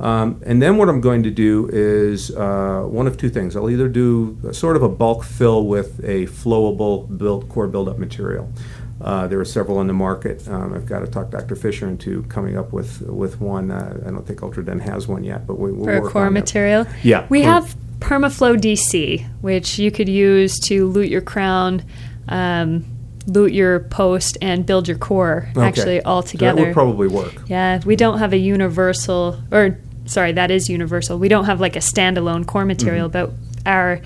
Um, 0.00 0.42
and 0.44 0.60
then 0.60 0.76
what 0.76 0.88
I'm 0.88 1.00
going 1.00 1.22
to 1.22 1.30
do 1.30 1.68
is 1.72 2.34
uh, 2.34 2.82
one 2.82 3.06
of 3.06 3.16
two 3.16 3.30
things. 3.30 3.56
I'll 3.56 3.70
either 3.70 3.88
do 3.88 4.38
sort 4.52 4.76
of 4.76 4.82
a 4.82 4.88
bulk 4.88 5.24
fill 5.24 5.66
with 5.66 6.00
a 6.00 6.26
flowable 6.26 7.16
build, 7.16 7.48
core 7.48 7.68
buildup 7.68 7.98
material. 7.98 8.52
Uh, 9.00 9.26
there 9.26 9.38
are 9.40 9.44
several 9.44 9.78
on 9.78 9.86
the 9.86 9.92
market. 9.92 10.46
Um, 10.48 10.72
I've 10.74 10.86
got 10.86 11.00
to 11.00 11.06
talk 11.06 11.30
Dr. 11.30 11.56
Fischer 11.56 11.88
into 11.88 12.22
coming 12.24 12.56
up 12.56 12.72
with 12.72 13.02
with 13.02 13.40
one. 13.40 13.70
Uh, 13.70 14.02
I 14.06 14.10
don't 14.10 14.26
think 14.26 14.40
Ultradent 14.40 14.80
has 14.82 15.08
one 15.08 15.24
yet, 15.24 15.46
but 15.46 15.58
we, 15.58 15.72
will 15.72 15.84
for 15.84 16.00
work 16.00 16.10
a 16.10 16.12
core 16.12 16.30
material. 16.30 16.84
That. 16.84 17.04
Yeah, 17.04 17.26
we 17.28 17.42
have 17.42 17.76
PermaFlo 17.98 18.56
DC, 18.56 19.26
which 19.40 19.78
you 19.78 19.90
could 19.90 20.08
use 20.08 20.58
to 20.60 20.86
lute 20.86 21.10
your 21.10 21.20
crown. 21.22 21.82
Um, 22.28 22.84
lute 23.26 23.52
your 23.52 23.80
post 23.80 24.36
and 24.42 24.66
build 24.66 24.86
your 24.88 24.98
core 24.98 25.48
Okay. 25.56 25.66
actually 25.66 26.02
all 26.02 26.22
So 26.22 26.28
together. 26.32 26.56
that 26.60 26.66
would 26.68 26.74
probably 26.74 27.08
work. 27.08 27.34
Yeah, 27.46 27.80
we 27.86 27.96
don't 27.96 28.18
have 28.18 28.32
a 28.32 28.36
universal, 28.38 29.40
or 29.50 29.78
sorry, 30.06 30.32
that 30.32 30.50
is 30.50 30.68
universal. 30.68 31.18
We 31.18 31.28
don't 31.28 31.46
have 31.46 31.60
like 31.60 31.76
a 31.76 31.80
standalone 31.80 32.46
core 32.46 32.64
material, 32.64 33.08
mm-hmm. 33.08 33.30
but 33.30 33.70
our 33.70 34.00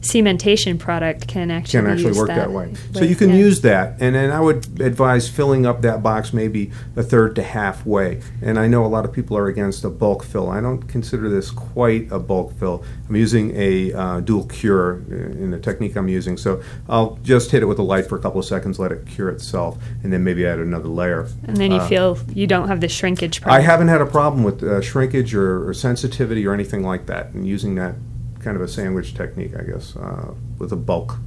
cementation 0.00 0.78
product 0.78 1.28
can 1.28 1.50
actually 1.50 1.80
can 1.80 1.90
actually 1.90 2.18
work 2.18 2.28
that, 2.28 2.36
that, 2.36 2.50
way. 2.50 2.74
So 2.94 3.04
you 3.04 3.16
can 3.16 3.30
yeah. 3.30 3.36
use 3.36 3.60
that, 3.62 4.00
and 4.00 4.14
then 4.14 4.30
I 4.30 4.40
would 4.40 4.80
advise 4.80 5.28
filling 5.28 5.66
up 5.66 5.82
that 5.82 6.02
box 6.02 6.32
maybe 6.32 6.70
a 6.96 7.02
third 7.02 7.34
to 7.36 7.42
halfway. 7.42 8.20
And 8.42 8.58
I 8.58 8.66
know 8.66 8.84
a 8.84 8.88
lot 8.88 9.04
of 9.04 9.12
people 9.12 9.36
are 9.36 9.46
against 9.46 9.84
a 9.84 9.90
bulk 9.90 10.24
fill. 10.24 10.50
I 10.50 10.60
don't 10.60 10.82
consider 10.82 11.28
this 11.28 11.50
quite 11.50 12.10
a 12.10 12.18
bulk 12.18 12.58
fill. 12.58 12.82
I'm 13.08 13.16
using 13.16 13.54
a 13.56 13.92
uh, 13.92 14.20
dual 14.20 14.46
cure 14.46 15.02
in 15.10 15.50
the 15.50 15.58
technique 15.58 15.96
I'm 15.96 16.08
using, 16.08 16.36
so 16.36 16.62
I'll 16.88 17.18
just 17.22 17.50
hit 17.50 17.62
it 17.62 17.66
with 17.66 17.78
a 17.78 17.82
light 17.82 18.06
for 18.06 18.16
a 18.16 18.20
couple 18.20 18.40
of 18.40 18.46
seconds, 18.46 18.78
let 18.78 18.92
it 18.92 19.06
cure 19.06 19.28
itself, 19.28 19.78
and 20.02 20.12
then 20.12 20.24
maybe 20.24 20.46
add 20.46 20.58
another 20.58 20.88
layer. 20.88 21.28
And 21.44 21.56
then 21.56 21.72
you 21.72 21.78
Uh, 21.78 21.88
feel 21.88 22.18
you 22.34 22.46
don't 22.46 22.68
have 22.68 22.80
the 22.80 22.88
shrinkage 22.88 23.40
Problem. 23.40 23.60
I 23.60 23.64
haven't 23.64 23.88
had 23.88 24.00
a 24.00 24.06
problem 24.06 24.44
with 24.44 24.62
uh, 24.62 24.80
shrinkage 24.80 25.34
or, 25.34 25.68
or 25.68 25.74
sensitivity 25.74 26.46
or 26.46 26.54
anything 26.54 26.82
like 26.82 27.06
that, 27.06 27.30
and 27.32 27.46
using 27.46 27.74
that 27.76 27.94
kind 28.40 28.56
of 28.56 28.62
a 28.62 28.68
sandwich 28.68 29.14
technique, 29.14 29.52
I 29.58 29.62
guess, 29.62 29.96
uh, 29.96 30.34
with 30.58 30.72
a 30.72 30.76
bulk 30.76 31.18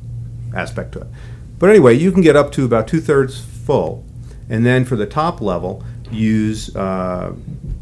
aspect 0.56 0.94
to 0.94 1.01
it. 1.01 1.07
But 1.60 1.69
anyway, 1.69 1.94
you 1.95 2.12
can 2.12 2.21
get 2.21 2.36
up 2.36 2.51
to 2.54 2.65
about 2.65 2.88
two 2.88 3.00
thirds 3.00 3.39
full, 3.39 4.04
and 4.50 4.65
then 4.65 4.86
for 4.86 4.95
the 4.95 5.06
top 5.06 5.42
level, 5.42 5.83
use 6.12 6.75
uh, 6.75 7.33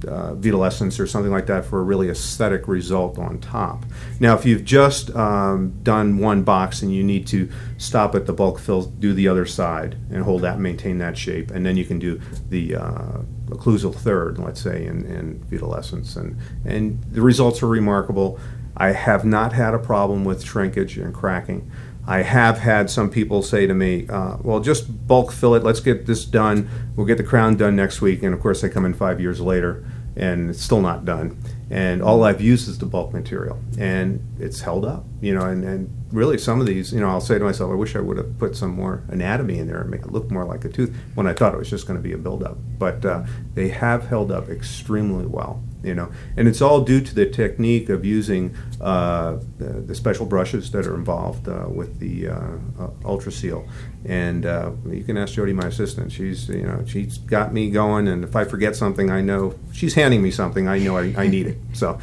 uh, 0.08 0.34
Vit-l-escence 0.36 1.00
or 1.00 1.08
something 1.08 1.32
like 1.32 1.48
that 1.48 1.66
for 1.66 1.80
a 1.80 1.84
really 1.84 2.10
aesthetic 2.10 2.68
result 2.68 3.18
on 3.18 3.40
top. 3.40 3.86
Now, 4.20 4.36
if 4.36 4.46
you've 4.46 4.64
just 4.64 5.14
um, 5.16 5.74
done 5.84 6.18
one 6.18 6.44
box 6.44 6.82
and 6.82 6.94
you 6.94 7.04
need 7.04 7.28
to 7.28 7.50
stop 7.78 8.16
at 8.16 8.26
the 8.26 8.34
bulk 8.34 8.60
fill, 8.60 8.84
do 8.84 9.14
the 9.14 9.28
other 9.28 9.46
side 9.46 9.98
and 10.10 10.24
hold 10.24 10.42
that, 10.44 10.60
maintain 10.60 10.98
that 11.00 11.18
shape, 11.18 11.52
and 11.52 11.66
then 11.66 11.76
you 11.78 11.86
can 11.86 12.00
do 12.00 12.22
the 12.50 12.76
uh, 12.76 13.18
occlusal 13.48 13.94
third, 13.94 14.40
let's 14.40 14.62
say, 14.62 14.86
in, 14.86 15.06
in 15.06 15.44
Essence, 15.78 16.16
and 16.16 16.38
and 16.66 17.04
the 17.12 17.22
results 17.22 17.62
are 17.64 17.68
remarkable. 17.68 18.40
I 18.82 18.94
have 18.94 19.24
not 19.24 19.54
had 19.54 19.76
a 19.76 19.78
problem 19.78 20.26
with 20.26 20.44
shrinkage 20.44 20.98
and 20.98 21.14
cracking. 21.14 21.70
I 22.08 22.24
have 22.24 22.58
had 22.58 22.90
some 22.90 23.12
people 23.12 23.44
say 23.44 23.68
to 23.68 23.76
me, 23.76 24.08
uh, 24.10 24.38
"Well, 24.42 24.60
just 24.60 25.08
bulk 25.08 25.32
fill 25.32 25.54
it. 25.54 25.64
Let's 25.64 25.82
get 25.82 26.08
this 26.08 26.26
done. 26.26 26.68
We'll 26.96 27.06
get 27.06 27.20
the 27.20 27.24
crown 27.24 27.58
done 27.58 27.76
next 27.76 28.02
week." 28.02 28.24
And 28.24 28.34
of 28.34 28.40
course, 28.40 28.62
they 28.62 28.70
come 28.70 28.84
in 28.84 28.96
five 28.96 29.22
years 29.22 29.40
later, 29.40 29.84
and 30.16 30.50
it's 30.50 30.64
still 30.64 30.82
not 30.82 31.06
done. 31.06 31.38
And 31.70 32.02
all 32.02 32.24
I've 32.24 32.42
used 32.42 32.68
is 32.68 32.80
the 32.80 32.88
bulk 32.88 33.14
material, 33.14 33.60
and 33.78 34.20
it's 34.40 34.62
held 34.62 34.84
up. 34.84 35.06
You 35.22 35.36
know, 35.36 35.46
and, 35.46 35.64
and 35.64 35.90
really, 36.12 36.38
some 36.38 36.60
of 36.60 36.68
these, 36.68 36.94
you 36.94 37.00
know, 37.00 37.10
I'll 37.10 37.22
say 37.22 37.38
to 37.38 37.44
myself, 37.44 37.72
"I 37.72 37.76
wish 37.76 37.96
I 37.96 38.00
would 38.00 38.18
have 38.18 38.38
put 38.38 38.56
some 38.56 38.72
more 38.72 39.04
anatomy 39.10 39.60
in 39.60 39.68
there 39.68 39.82
and 39.82 39.90
make 39.90 40.02
it 40.02 40.12
look 40.12 40.32
more 40.32 40.46
like 40.46 40.66
a 40.66 40.70
tooth." 40.70 40.96
When 41.16 41.28
I 41.28 41.34
thought 41.34 41.54
it 41.54 41.58
was 41.58 41.70
just 41.70 41.88
going 41.88 41.98
to 41.98 42.04
be 42.04 42.14
a 42.14 42.18
buildup, 42.18 42.58
but 42.78 43.06
uh, 43.06 43.24
they 43.54 43.70
have 43.70 44.08
held 44.08 44.32
up 44.32 44.50
extremely 44.50 45.26
well 45.26 45.64
you 45.84 45.96
know. 45.96 46.12
And 46.38 46.48
it's 46.48 46.62
all 46.62 46.82
due 46.82 47.02
to 47.02 47.16
the 47.16 47.26
technique 47.26 47.90
of 47.90 48.06
using 48.06 48.56
uh, 48.80 49.38
the, 49.58 49.66
the 49.66 49.96
special 49.96 50.26
brushes 50.26 50.72
that 50.72 50.86
are 50.86 50.96
involved 50.96 51.48
uh, 51.48 51.66
with 51.68 52.00
the 52.00 52.30
uh, 52.30 52.34
uh, 52.80 52.88
UltraSeal. 53.04 53.68
And 54.06 54.46
uh, 54.46 54.72
you 54.90 55.04
can 55.04 55.18
ask 55.18 55.34
Jody 55.34 55.54
my 55.54 55.68
assistant. 55.68 56.12
She's 56.12 56.50
you 56.50 56.64
know 56.64 56.84
she's 56.86 57.18
got 57.18 57.54
me 57.54 57.70
going 57.70 58.08
and 58.08 58.24
if 58.24 58.36
I 58.36 58.46
forget 58.46 58.76
something 58.76 59.12
I 59.12 59.22
know 59.22 59.56
she's 59.74 59.94
handing 59.94 60.24
me 60.24 60.32
something 60.32 60.68
I 60.68 60.80
know 60.80 60.98
I, 60.98 61.14
I 61.16 61.28
need 61.28 61.48
it. 61.48 61.58
So 61.74 62.00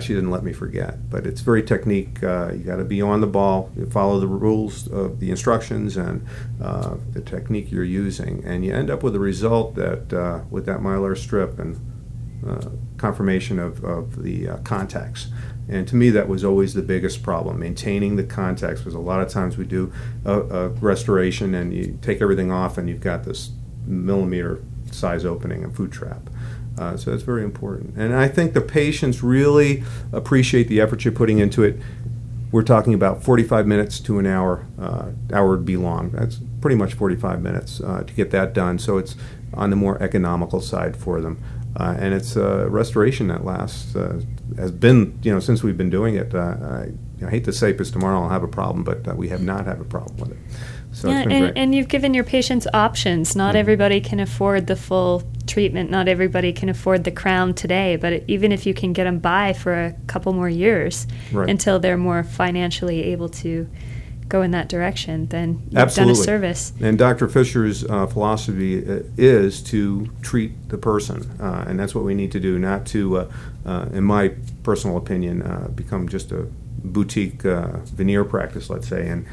she 0.00 0.14
didn't 0.14 0.30
let 0.30 0.42
me 0.42 0.52
forget. 0.52 1.08
But 1.10 1.26
it's 1.26 1.40
very 1.40 1.62
technique 1.62 2.18
you 2.22 2.62
got 2.66 2.76
to 2.76 2.84
be 2.84 3.00
on 3.00 3.20
the 3.20 3.26
ball 3.26 3.37
you 3.76 3.86
follow 3.86 4.20
the 4.20 4.26
rules 4.26 4.88
of 4.88 5.20
the 5.20 5.30
instructions 5.30 5.96
and 5.96 6.26
uh, 6.60 6.96
the 7.12 7.20
technique 7.20 7.70
you're 7.70 7.84
using 7.84 8.42
and 8.44 8.64
you 8.64 8.72
end 8.72 8.90
up 8.90 9.02
with 9.02 9.14
a 9.14 9.20
result 9.20 9.74
that 9.74 10.12
uh, 10.12 10.40
with 10.50 10.66
that 10.66 10.80
mylar 10.80 11.16
strip 11.16 11.58
and 11.58 11.76
uh, 12.46 12.70
confirmation 12.98 13.58
of, 13.58 13.84
of 13.84 14.22
the 14.22 14.48
uh, 14.48 14.56
contacts. 14.58 15.28
And 15.68 15.86
to 15.88 15.96
me, 15.96 16.10
that 16.10 16.28
was 16.28 16.44
always 16.44 16.72
the 16.72 16.82
biggest 16.82 17.22
problem, 17.22 17.58
maintaining 17.58 18.16
the 18.16 18.24
contacts, 18.24 18.80
because 18.80 18.94
a 18.94 19.00
lot 19.00 19.20
of 19.20 19.28
times 19.28 19.58
we 19.58 19.64
do 19.64 19.92
a, 20.24 20.40
a 20.40 20.68
restoration 20.68 21.54
and 21.54 21.74
you 21.74 21.98
take 22.00 22.22
everything 22.22 22.50
off 22.50 22.78
and 22.78 22.88
you've 22.88 23.00
got 23.00 23.24
this 23.24 23.50
millimeter 23.86 24.62
size 24.90 25.24
opening 25.24 25.64
and 25.64 25.76
food 25.76 25.92
trap. 25.92 26.30
Uh, 26.78 26.96
so 26.96 27.12
it's 27.12 27.24
very 27.24 27.42
important. 27.42 27.96
And 27.96 28.14
I 28.14 28.28
think 28.28 28.54
the 28.54 28.60
patients 28.60 29.22
really 29.22 29.82
appreciate 30.12 30.68
the 30.68 30.80
effort 30.80 31.04
you're 31.04 31.12
putting 31.12 31.38
into 31.38 31.64
it. 31.64 31.80
We're 32.50 32.62
talking 32.62 32.94
about 32.94 33.22
45 33.22 33.66
minutes 33.66 34.00
to 34.00 34.18
an 34.18 34.26
hour. 34.26 34.66
Uh, 34.78 35.10
hour 35.32 35.50
would 35.50 35.66
be 35.66 35.76
long. 35.76 36.10
That's 36.10 36.40
pretty 36.60 36.76
much 36.76 36.94
45 36.94 37.42
minutes 37.42 37.80
uh, 37.80 38.04
to 38.04 38.12
get 38.14 38.30
that 38.30 38.54
done. 38.54 38.78
So 38.78 38.96
it's 38.96 39.16
on 39.52 39.70
the 39.70 39.76
more 39.76 40.02
economical 40.02 40.60
side 40.60 40.96
for 40.96 41.20
them. 41.20 41.42
Uh, 41.76 41.94
and 41.98 42.14
it's 42.14 42.36
a 42.36 42.68
restoration 42.68 43.28
that 43.28 43.44
lasts, 43.44 43.94
uh, 43.94 44.20
has 44.56 44.72
been, 44.72 45.18
you 45.22 45.32
know, 45.32 45.40
since 45.40 45.62
we've 45.62 45.76
been 45.76 45.90
doing 45.90 46.14
it. 46.14 46.34
Uh, 46.34 46.56
I, 46.60 46.92
I 47.24 47.30
hate 47.30 47.44
to 47.44 47.52
say 47.52 47.72
because 47.72 47.90
tomorrow 47.90 48.22
I'll 48.22 48.30
have 48.30 48.42
a 48.42 48.48
problem, 48.48 48.82
but 48.82 49.06
uh, 49.06 49.14
we 49.14 49.28
have 49.28 49.42
not 49.42 49.66
had 49.66 49.80
a 49.80 49.84
problem 49.84 50.16
with 50.16 50.32
it. 50.32 50.38
So 50.92 51.08
yeah, 51.10 51.24
and, 51.28 51.56
and 51.56 51.74
you've 51.74 51.88
given 51.88 52.14
your 52.14 52.24
patients 52.24 52.66
options. 52.74 53.36
Not 53.36 53.54
Mhm. 53.54 53.58
everybody 53.58 54.00
can 54.00 54.20
afford 54.20 54.66
the 54.66 54.76
full 54.76 55.22
treatment. 55.46 55.90
Not 55.90 56.08
everybody 56.08 56.52
can 56.52 56.68
afford 56.68 57.04
the 57.04 57.10
crown 57.10 57.54
today. 57.54 57.96
But 57.96 58.24
even 58.26 58.52
if 58.52 58.66
you 58.66 58.74
can 58.74 58.92
get 58.92 59.04
them 59.04 59.18
by 59.18 59.52
for 59.52 59.72
a 59.72 59.94
couple 60.06 60.32
more 60.32 60.48
years 60.48 61.06
Right. 61.32 61.48
until 61.48 61.78
they're 61.78 61.96
more 61.98 62.22
financially 62.22 63.04
able 63.04 63.28
to 63.30 63.66
go 64.28 64.42
in 64.42 64.50
that 64.50 64.68
direction, 64.68 65.26
then 65.30 65.60
you've 65.70 65.78
Absolutely. 65.78 66.14
done 66.14 66.20
a 66.20 66.24
service. 66.24 66.72
And 66.82 66.98
Dr. 66.98 67.28
Fischer's 67.28 67.82
uh, 67.84 68.06
philosophy 68.06 68.84
uh, 68.86 69.00
is 69.16 69.62
to 69.62 70.08
treat 70.20 70.52
the 70.68 70.76
person, 70.76 71.26
uh, 71.40 71.64
and 71.66 71.80
that's 71.80 71.94
what 71.94 72.04
we 72.04 72.14
need 72.14 72.30
to 72.32 72.40
do, 72.40 72.58
not 72.58 72.84
to, 72.86 73.18
uh, 73.20 73.26
uh, 73.64 73.86
in 73.94 74.04
my 74.04 74.32
personal 74.64 74.98
opinion, 74.98 75.40
uh, 75.40 75.68
become 75.74 76.08
just 76.10 76.30
a 76.30 76.46
boutique 76.84 77.46
uh, 77.46 77.78
veneer 77.86 78.22
practice, 78.22 78.68
let's 78.68 78.86
say, 78.86 79.08
and 79.08 79.24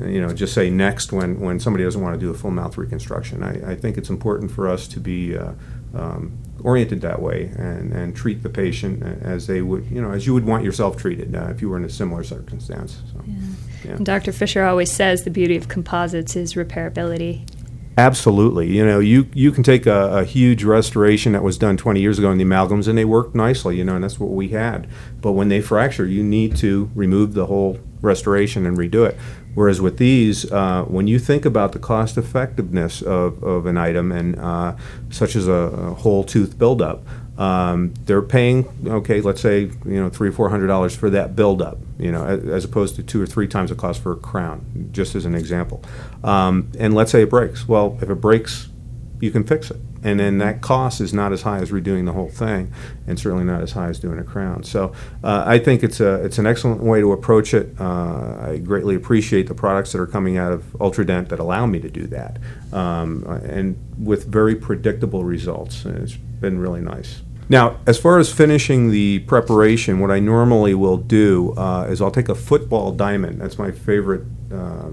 you 0.00 0.20
know 0.20 0.32
just 0.32 0.54
say 0.54 0.70
next 0.70 1.12
when, 1.12 1.40
when 1.40 1.60
somebody 1.60 1.84
doesn't 1.84 2.00
want 2.00 2.14
to 2.14 2.20
do 2.20 2.30
a 2.30 2.34
full 2.34 2.50
mouth 2.50 2.76
reconstruction. 2.76 3.42
I, 3.42 3.72
I 3.72 3.76
think 3.76 3.98
it's 3.98 4.10
important 4.10 4.50
for 4.50 4.68
us 4.68 4.88
to 4.88 5.00
be 5.00 5.36
uh, 5.36 5.52
um, 5.94 6.38
oriented 6.64 7.00
that 7.02 7.20
way 7.20 7.52
and, 7.56 7.92
and 7.92 8.16
treat 8.16 8.42
the 8.42 8.48
patient 8.48 9.02
as 9.22 9.46
they 9.46 9.62
would, 9.62 9.86
you 9.90 10.00
know, 10.00 10.12
as 10.12 10.26
you 10.26 10.34
would 10.34 10.46
want 10.46 10.64
yourself 10.64 10.96
treated 10.96 11.34
uh, 11.34 11.48
if 11.50 11.60
you 11.60 11.68
were 11.68 11.76
in 11.76 11.84
a 11.84 11.90
similar 11.90 12.24
circumstance. 12.24 13.02
So, 13.12 13.24
yeah. 13.84 13.92
And 13.92 14.06
Dr. 14.06 14.32
Fischer 14.32 14.64
always 14.64 14.90
says 14.90 15.24
the 15.24 15.30
beauty 15.30 15.56
of 15.56 15.68
composites 15.68 16.36
is 16.36 16.54
repairability. 16.54 17.48
Absolutely. 17.98 18.68
You 18.68 18.86
know, 18.86 19.00
you, 19.00 19.28
you 19.34 19.52
can 19.52 19.62
take 19.62 19.84
a, 19.86 20.18
a, 20.18 20.24
huge 20.24 20.64
restoration 20.64 21.32
that 21.32 21.42
was 21.42 21.58
done 21.58 21.76
20 21.76 22.00
years 22.00 22.18
ago 22.18 22.30
in 22.30 22.38
the 22.38 22.44
amalgams 22.44 22.88
and 22.88 22.96
they 22.96 23.04
worked 23.04 23.34
nicely, 23.34 23.76
you 23.76 23.84
know, 23.84 23.94
and 23.94 24.02
that's 24.02 24.18
what 24.18 24.30
we 24.30 24.48
had. 24.48 24.88
But 25.20 25.32
when 25.32 25.48
they 25.48 25.60
fracture, 25.60 26.06
you 26.06 26.22
need 26.22 26.56
to 26.56 26.90
remove 26.94 27.34
the 27.34 27.46
whole 27.46 27.78
restoration 28.02 28.66
and 28.66 28.76
redo 28.76 29.08
it. 29.08 29.16
Whereas 29.54 29.80
with 29.80 29.98
these, 29.98 30.50
uh, 30.50 30.84
when 30.84 31.06
you 31.06 31.18
think 31.18 31.44
about 31.44 31.72
the 31.72 31.78
cost 31.78 32.16
effectiveness 32.16 33.02
of, 33.02 33.42
of 33.42 33.66
an 33.66 33.76
item, 33.76 34.10
and 34.10 34.38
uh, 34.38 34.76
such 35.10 35.36
as 35.36 35.46
a, 35.46 35.52
a, 35.52 35.94
whole 35.94 36.24
tooth 36.24 36.58
buildup, 36.58 37.06
um, 37.38 37.92
they're 38.04 38.22
paying 38.22 38.68
okay, 38.86 39.20
let's 39.20 39.40
say 39.40 39.70
you 39.84 40.00
know 40.00 40.08
three 40.08 40.28
or 40.28 40.32
four 40.32 40.48
hundred 40.48 40.66
dollars 40.68 40.94
for 40.94 41.10
that 41.10 41.36
buildup, 41.36 41.78
you 41.98 42.10
know, 42.10 42.24
as, 42.24 42.44
as, 42.44 42.64
opposed 42.64 42.96
to 42.96 43.02
two 43.02 43.20
or 43.20 43.26
three 43.26 43.48
times 43.48 43.70
the 43.70 43.76
cost 43.76 44.02
for 44.02 44.12
a 44.12 44.16
crown, 44.16 44.90
just 44.92 45.14
as 45.14 45.24
an 45.24 45.34
example. 45.34 45.82
Um, 46.24 46.70
and 46.78 46.94
let's 46.94 47.10
say 47.10 47.22
it 47.22 47.30
breaks. 47.30 47.68
Well, 47.68 47.98
if 48.00 48.08
it 48.08 48.16
breaks, 48.16 48.68
you 49.22 49.30
can 49.30 49.44
fix 49.44 49.70
it 49.70 49.80
and 50.04 50.18
then 50.18 50.38
that 50.38 50.60
cost 50.60 51.00
is 51.00 51.14
not 51.14 51.32
as 51.32 51.42
high 51.42 51.58
as 51.58 51.70
redoing 51.70 52.06
the 52.06 52.12
whole 52.12 52.28
thing, 52.28 52.72
and 53.06 53.18
certainly 53.18 53.44
not 53.44 53.62
as 53.62 53.72
high 53.72 53.88
as 53.88 53.98
doing 53.98 54.18
a 54.18 54.24
crown. 54.24 54.64
So 54.64 54.92
uh, 55.22 55.44
I 55.46 55.58
think 55.58 55.82
it's 55.82 56.00
a 56.00 56.24
it's 56.24 56.38
an 56.38 56.46
excellent 56.46 56.82
way 56.82 57.00
to 57.00 57.12
approach 57.12 57.54
it. 57.54 57.80
Uh, 57.80 58.36
I 58.40 58.60
greatly 58.62 58.96
appreciate 58.96 59.46
the 59.46 59.54
products 59.54 59.92
that 59.92 60.00
are 60.00 60.06
coming 60.06 60.38
out 60.38 60.52
of 60.52 60.64
Ultradent 60.80 61.28
that 61.28 61.38
allow 61.38 61.66
me 61.66 61.78
to 61.80 61.88
do 61.88 62.06
that, 62.08 62.38
um, 62.72 63.24
and 63.44 63.76
with 63.98 64.26
very 64.26 64.56
predictable 64.56 65.24
results. 65.24 65.84
And 65.84 66.02
it's 66.02 66.16
been 66.16 66.58
really 66.58 66.80
nice. 66.80 67.22
Now, 67.48 67.78
as 67.86 67.98
far 67.98 68.18
as 68.18 68.32
finishing 68.32 68.90
the 68.90 69.20
preparation, 69.20 70.00
what 70.00 70.10
I 70.10 70.20
normally 70.20 70.74
will 70.74 70.96
do 70.96 71.52
uh, 71.56 71.86
is 71.88 72.00
I'll 72.00 72.10
take 72.10 72.28
a 72.28 72.34
football 72.34 72.92
diamond. 72.92 73.40
That's 73.40 73.58
my 73.58 73.70
favorite 73.70 74.22
uh, 74.52 74.90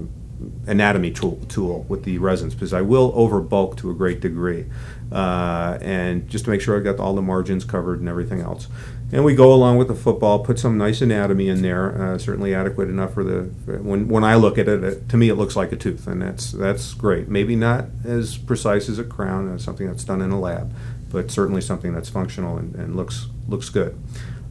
anatomy 0.66 1.10
tool, 1.10 1.40
tool 1.48 1.84
with 1.88 2.04
the 2.04 2.18
resins 2.18 2.54
because 2.54 2.72
I 2.72 2.82
will 2.82 3.12
over 3.14 3.40
bulk 3.40 3.76
to 3.78 3.90
a 3.90 3.94
great 3.94 4.20
degree 4.20 4.66
uh, 5.12 5.78
and 5.80 6.28
just 6.28 6.44
to 6.44 6.50
make 6.50 6.60
sure 6.60 6.78
I 6.78 6.82
got 6.82 7.00
all 7.00 7.14
the 7.14 7.22
margins 7.22 7.64
covered 7.64 8.00
and 8.00 8.08
everything 8.08 8.40
else. 8.40 8.68
And 9.12 9.24
we 9.24 9.34
go 9.34 9.52
along 9.52 9.78
with 9.78 9.88
the 9.88 9.94
football, 9.94 10.38
put 10.44 10.58
some 10.58 10.78
nice 10.78 11.00
anatomy 11.00 11.48
in 11.48 11.62
there, 11.62 12.00
uh, 12.00 12.18
certainly 12.18 12.54
adequate 12.54 12.88
enough 12.88 13.14
for 13.14 13.24
the. 13.24 13.42
When 13.82 14.06
when 14.06 14.22
I 14.22 14.36
look 14.36 14.56
at 14.56 14.68
it, 14.68 14.84
it, 14.84 15.08
to 15.08 15.16
me 15.16 15.28
it 15.28 15.34
looks 15.34 15.56
like 15.56 15.72
a 15.72 15.76
tooth, 15.76 16.06
and 16.06 16.22
that's 16.22 16.52
that's 16.52 16.94
great. 16.94 17.28
Maybe 17.28 17.56
not 17.56 17.86
as 18.04 18.38
precise 18.38 18.88
as 18.88 19.00
a 19.00 19.04
crown, 19.04 19.52
as 19.52 19.64
something 19.64 19.88
that's 19.88 20.04
done 20.04 20.22
in 20.22 20.30
a 20.30 20.38
lab, 20.38 20.72
but 21.10 21.32
certainly 21.32 21.60
something 21.60 21.92
that's 21.92 22.08
functional 22.08 22.56
and, 22.56 22.76
and 22.76 22.94
looks 22.94 23.26
looks 23.48 23.68
good. 23.68 23.98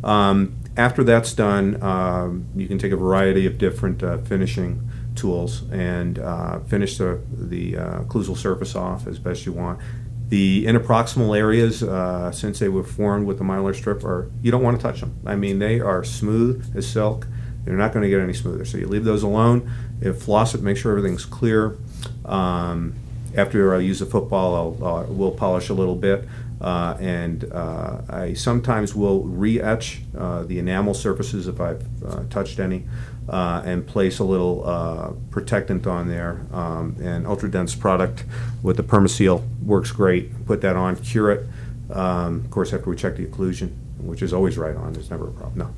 Um, 0.04 0.58
after 0.76 1.06
that's 1.06 1.34
done, 1.34 1.82
um, 1.82 2.48
you 2.54 2.68
can 2.68 2.78
take 2.78 2.92
a 2.92 2.98
variety 2.98 3.46
of 3.46 3.58
different 3.58 4.04
uh, 4.04 4.18
finishing 4.18 4.89
tools 5.20 5.64
and 5.72 6.20
uh, 6.20 6.60
finish 6.62 6.98
the, 6.98 7.22
the 7.32 7.78
uh, 7.78 8.02
occlusal 8.02 8.38
surface 8.38 8.76
off 8.76 9.08
as 9.08 9.20
best 9.20 9.46
you 9.46 9.54
want. 9.54 9.80
The 10.30 10.66
interproximal 10.66 11.38
areas, 11.38 11.82
uh, 11.82 12.32
since 12.32 12.60
they 12.60 12.70
were 12.70 12.84
formed 12.84 13.26
with 13.26 13.40
the 13.40 13.44
mylar 13.44 13.76
strip, 13.76 14.04
are 14.04 14.30
you 14.42 14.52
don't 14.52 14.64
want 14.64 14.78
to 14.78 14.84
touch 14.84 15.00
them. 15.00 15.20
I 15.26 15.36
mean, 15.36 15.60
they 15.60 15.80
are 15.80 16.04
smooth 16.04 16.76
as 16.76 16.88
silk. 16.88 17.28
They're 17.66 17.76
not 17.76 17.94
going 17.94 18.04
to 18.04 18.10
get 18.10 18.20
any 18.20 18.34
smoother. 18.34 18.64
So 18.66 18.78
you 18.78 18.88
leave 18.88 19.04
those 19.04 19.24
alone. 19.24 19.72
If 20.02 20.22
floss 20.22 20.56
it, 20.56 20.62
make 20.62 20.78
sure 20.78 20.92
everything's 20.96 21.26
clear. 21.26 21.78
Um, 22.26 22.96
after 23.36 23.76
I 23.76 23.80
use 23.80 24.00
the 24.00 24.06
football, 24.06 24.78
I'll, 24.82 24.88
uh, 24.88 25.04
we'll 25.08 25.32
polish 25.32 25.70
a 25.70 25.74
little 25.74 25.96
bit. 25.96 26.28
Uh, 26.62 26.98
and 27.00 27.50
uh, 27.54 28.02
I 28.10 28.34
sometimes 28.34 28.94
will 28.94 29.24
re-etch 29.24 30.02
uh, 30.18 30.44
the 30.44 30.60
enamel 30.60 30.94
surfaces 30.94 31.48
if 31.48 31.62
I've 31.62 31.86
uh, 32.04 32.24
touched 32.30 32.60
any, 32.60 32.86
uh, 33.30 33.62
and 33.66 33.86
place 33.86 34.20
a 34.20 34.24
little 34.24 34.68
uh, 34.68 35.12
protectant 35.30 35.86
on 35.88 36.08
there. 36.08 36.42
Um, 36.52 36.96
and 37.02 37.26
Ultradent's 37.26 37.76
product 37.76 38.26
with 38.64 38.78
the 38.78 38.84
Permaseal 38.84 39.44
works 39.64 39.92
great. 39.92 40.46
Put 40.46 40.62
that 40.62 40.76
on, 40.76 40.96
cure 40.98 41.32
it. 41.32 41.48
Um, 41.92 42.42
of 42.46 42.52
course, 42.52 42.74
after 42.74 42.90
we 42.90 42.96
check 42.96 43.16
the 43.16 43.26
occlusion, 43.26 43.72
which 44.00 44.22
is 44.22 44.34
always 44.34 44.58
right 44.58 44.76
on, 44.76 44.94
there's 44.94 45.10
never 45.10 45.28
a 45.28 45.32
problem. 45.32 45.74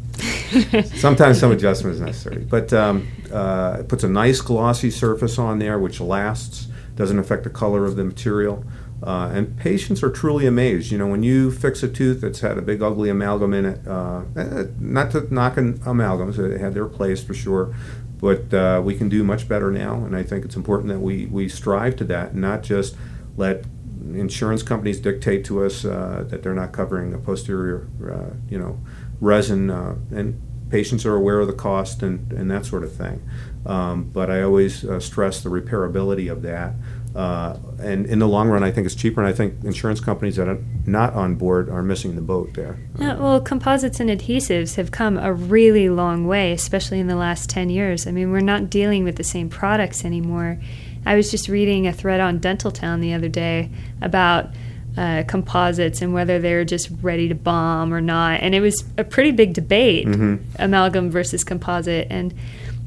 No. 0.72 0.82
Sometimes 0.96 1.40
some 1.40 1.52
adjustment 1.52 1.96
is 1.96 2.02
necessary, 2.02 2.44
but 2.44 2.72
um, 2.74 3.08
it 3.26 3.88
puts 3.88 4.04
a 4.04 4.10
nice 4.10 4.42
glossy 4.42 4.92
surface 4.92 5.38
on 5.38 5.60
there, 5.60 5.80
which 5.80 6.00
lasts, 6.00 6.68
doesn't 6.96 7.20
affect 7.20 7.44
the 7.44 7.50
color 7.50 7.86
of 7.86 7.96
the 7.96 8.04
material. 8.04 8.64
Uh, 9.04 9.32
and 9.34 9.58
patients 9.58 10.04
are 10.04 10.12
truly 10.12 10.46
amazed. 10.46 10.92
You 10.92 10.98
know, 10.98 11.08
when 11.08 11.24
you 11.24 11.52
fix 11.52 11.82
a 11.82 11.88
tooth 11.88 12.22
that's 12.22 12.42
had 12.42 12.58
a 12.58 12.62
big 12.62 12.84
ugly 12.84 13.10
amalgam 13.10 13.54
in 13.54 13.66
it, 13.66 13.88
uh, 13.88 14.22
eh, 14.36 14.66
not 14.80 15.12
to 15.12 15.34
knock 15.34 15.58
an 15.58 15.80
amalgams, 15.80 16.36
they 16.36 16.60
had 16.60 16.76
their 16.76 16.86
place 16.86 17.24
for 17.24 17.34
sure, 17.34 17.74
but 18.20 18.54
uh, 18.54 18.80
we 18.84 18.96
can 18.96 19.10
do 19.10 19.24
much 19.24 19.50
better 19.50 19.72
now. 19.72 19.96
And 19.96 20.16
I 20.16 20.22
think 20.22 20.46
it's 20.46 20.56
important 20.56 20.90
that 20.90 21.00
we, 21.00 21.26
we 21.26 21.50
strive 21.50 21.96
to 21.98 22.04
that 22.06 22.34
and 22.34 22.42
not 22.42 22.62
just 22.62 22.96
let 23.38 23.66
insurance 24.14 24.62
companies 24.62 25.00
dictate 25.00 25.46
to 25.46 25.66
us 25.66 25.84
uh, 25.84 26.24
that 26.28 26.44
they're 26.44 26.54
not 26.54 26.72
covering 26.72 27.12
a 27.14 27.18
posterior, 27.18 27.88
uh, 28.08 28.36
you 28.50 28.60
know, 28.60 28.80
resin. 29.20 29.72
Uh, 29.72 29.96
and 30.12 30.40
patients 30.70 31.08
are 31.08 31.16
aware 31.16 31.40
of 31.40 31.48
the 31.48 31.54
cost 31.54 32.04
and, 32.04 32.32
and 32.32 32.52
that 32.52 32.68
sort 32.68 32.84
of 32.84 32.94
thing. 32.94 33.28
Um, 33.66 34.04
but 34.06 34.30
I 34.30 34.44
always 34.44 34.86
stress 35.04 35.42
the 35.42 35.50
repairability 35.50 36.32
of 36.32 36.44
that. 36.44 36.76
Uh, 37.16 37.58
and 37.80 38.06
in 38.06 38.20
the 38.20 38.28
long 38.28 38.48
run, 38.48 38.64
I 38.64 38.72
think 38.72 38.86
it's 38.86 38.96
cheaper, 38.96 39.22
and 39.22 39.28
I 39.28 39.34
think 39.34 39.64
insurance 39.64 40.00
companies 40.00 40.38
that 40.38 40.48
are 40.48 40.60
not 40.86 41.14
on 41.14 41.36
board 41.36 41.70
are 41.70 41.84
missing 41.84 42.16
the 42.16 42.22
boat 42.22 42.54
there. 42.54 42.78
Yeah, 42.98 43.16
well, 43.16 43.42
composites 43.42 44.00
and 44.00 44.10
adhesives 44.10 44.76
have 44.76 44.92
come 44.92 45.18
a 45.18 45.34
really 45.34 45.90
long 45.90 46.26
way, 46.26 46.54
especially 46.54 47.00
in 47.00 47.08
the 47.08 47.18
last 47.18 47.50
10 47.50 47.70
years. 47.70 48.08
I 48.08 48.12
mean, 48.12 48.32
we're 48.32 48.40
not 48.40 48.70
dealing 48.70 49.04
with 49.04 49.18
the 49.18 49.24
same 49.24 49.50
products 49.50 50.06
anymore. 50.06 50.58
I 51.06 51.16
was 51.16 51.32
just 51.32 51.50
reading 51.50 51.88
a 51.88 51.94
thread 51.94 52.20
on 52.22 52.40
Dentaltown 52.40 53.02
the 53.02 53.14
other 53.14 53.30
day 53.30 53.72
about 54.02 54.52
uh, 54.98 55.24
composites 55.28 56.02
and 56.02 56.14
whether 56.14 56.40
they're 56.40 56.66
just 56.66 56.90
ready 57.02 57.28
to 57.28 57.36
bomb 57.36 57.94
or 57.94 58.02
not. 58.02 58.42
And 58.42 58.54
it 58.54 58.62
was 58.62 58.84
a 58.98 59.04
pretty 59.04 59.32
big 59.32 59.54
debate 59.54 60.06
mm-hmm. 60.06 60.44
amalgam 60.60 61.10
versus 61.10 61.44
composite. 61.44 62.08
And 62.10 62.34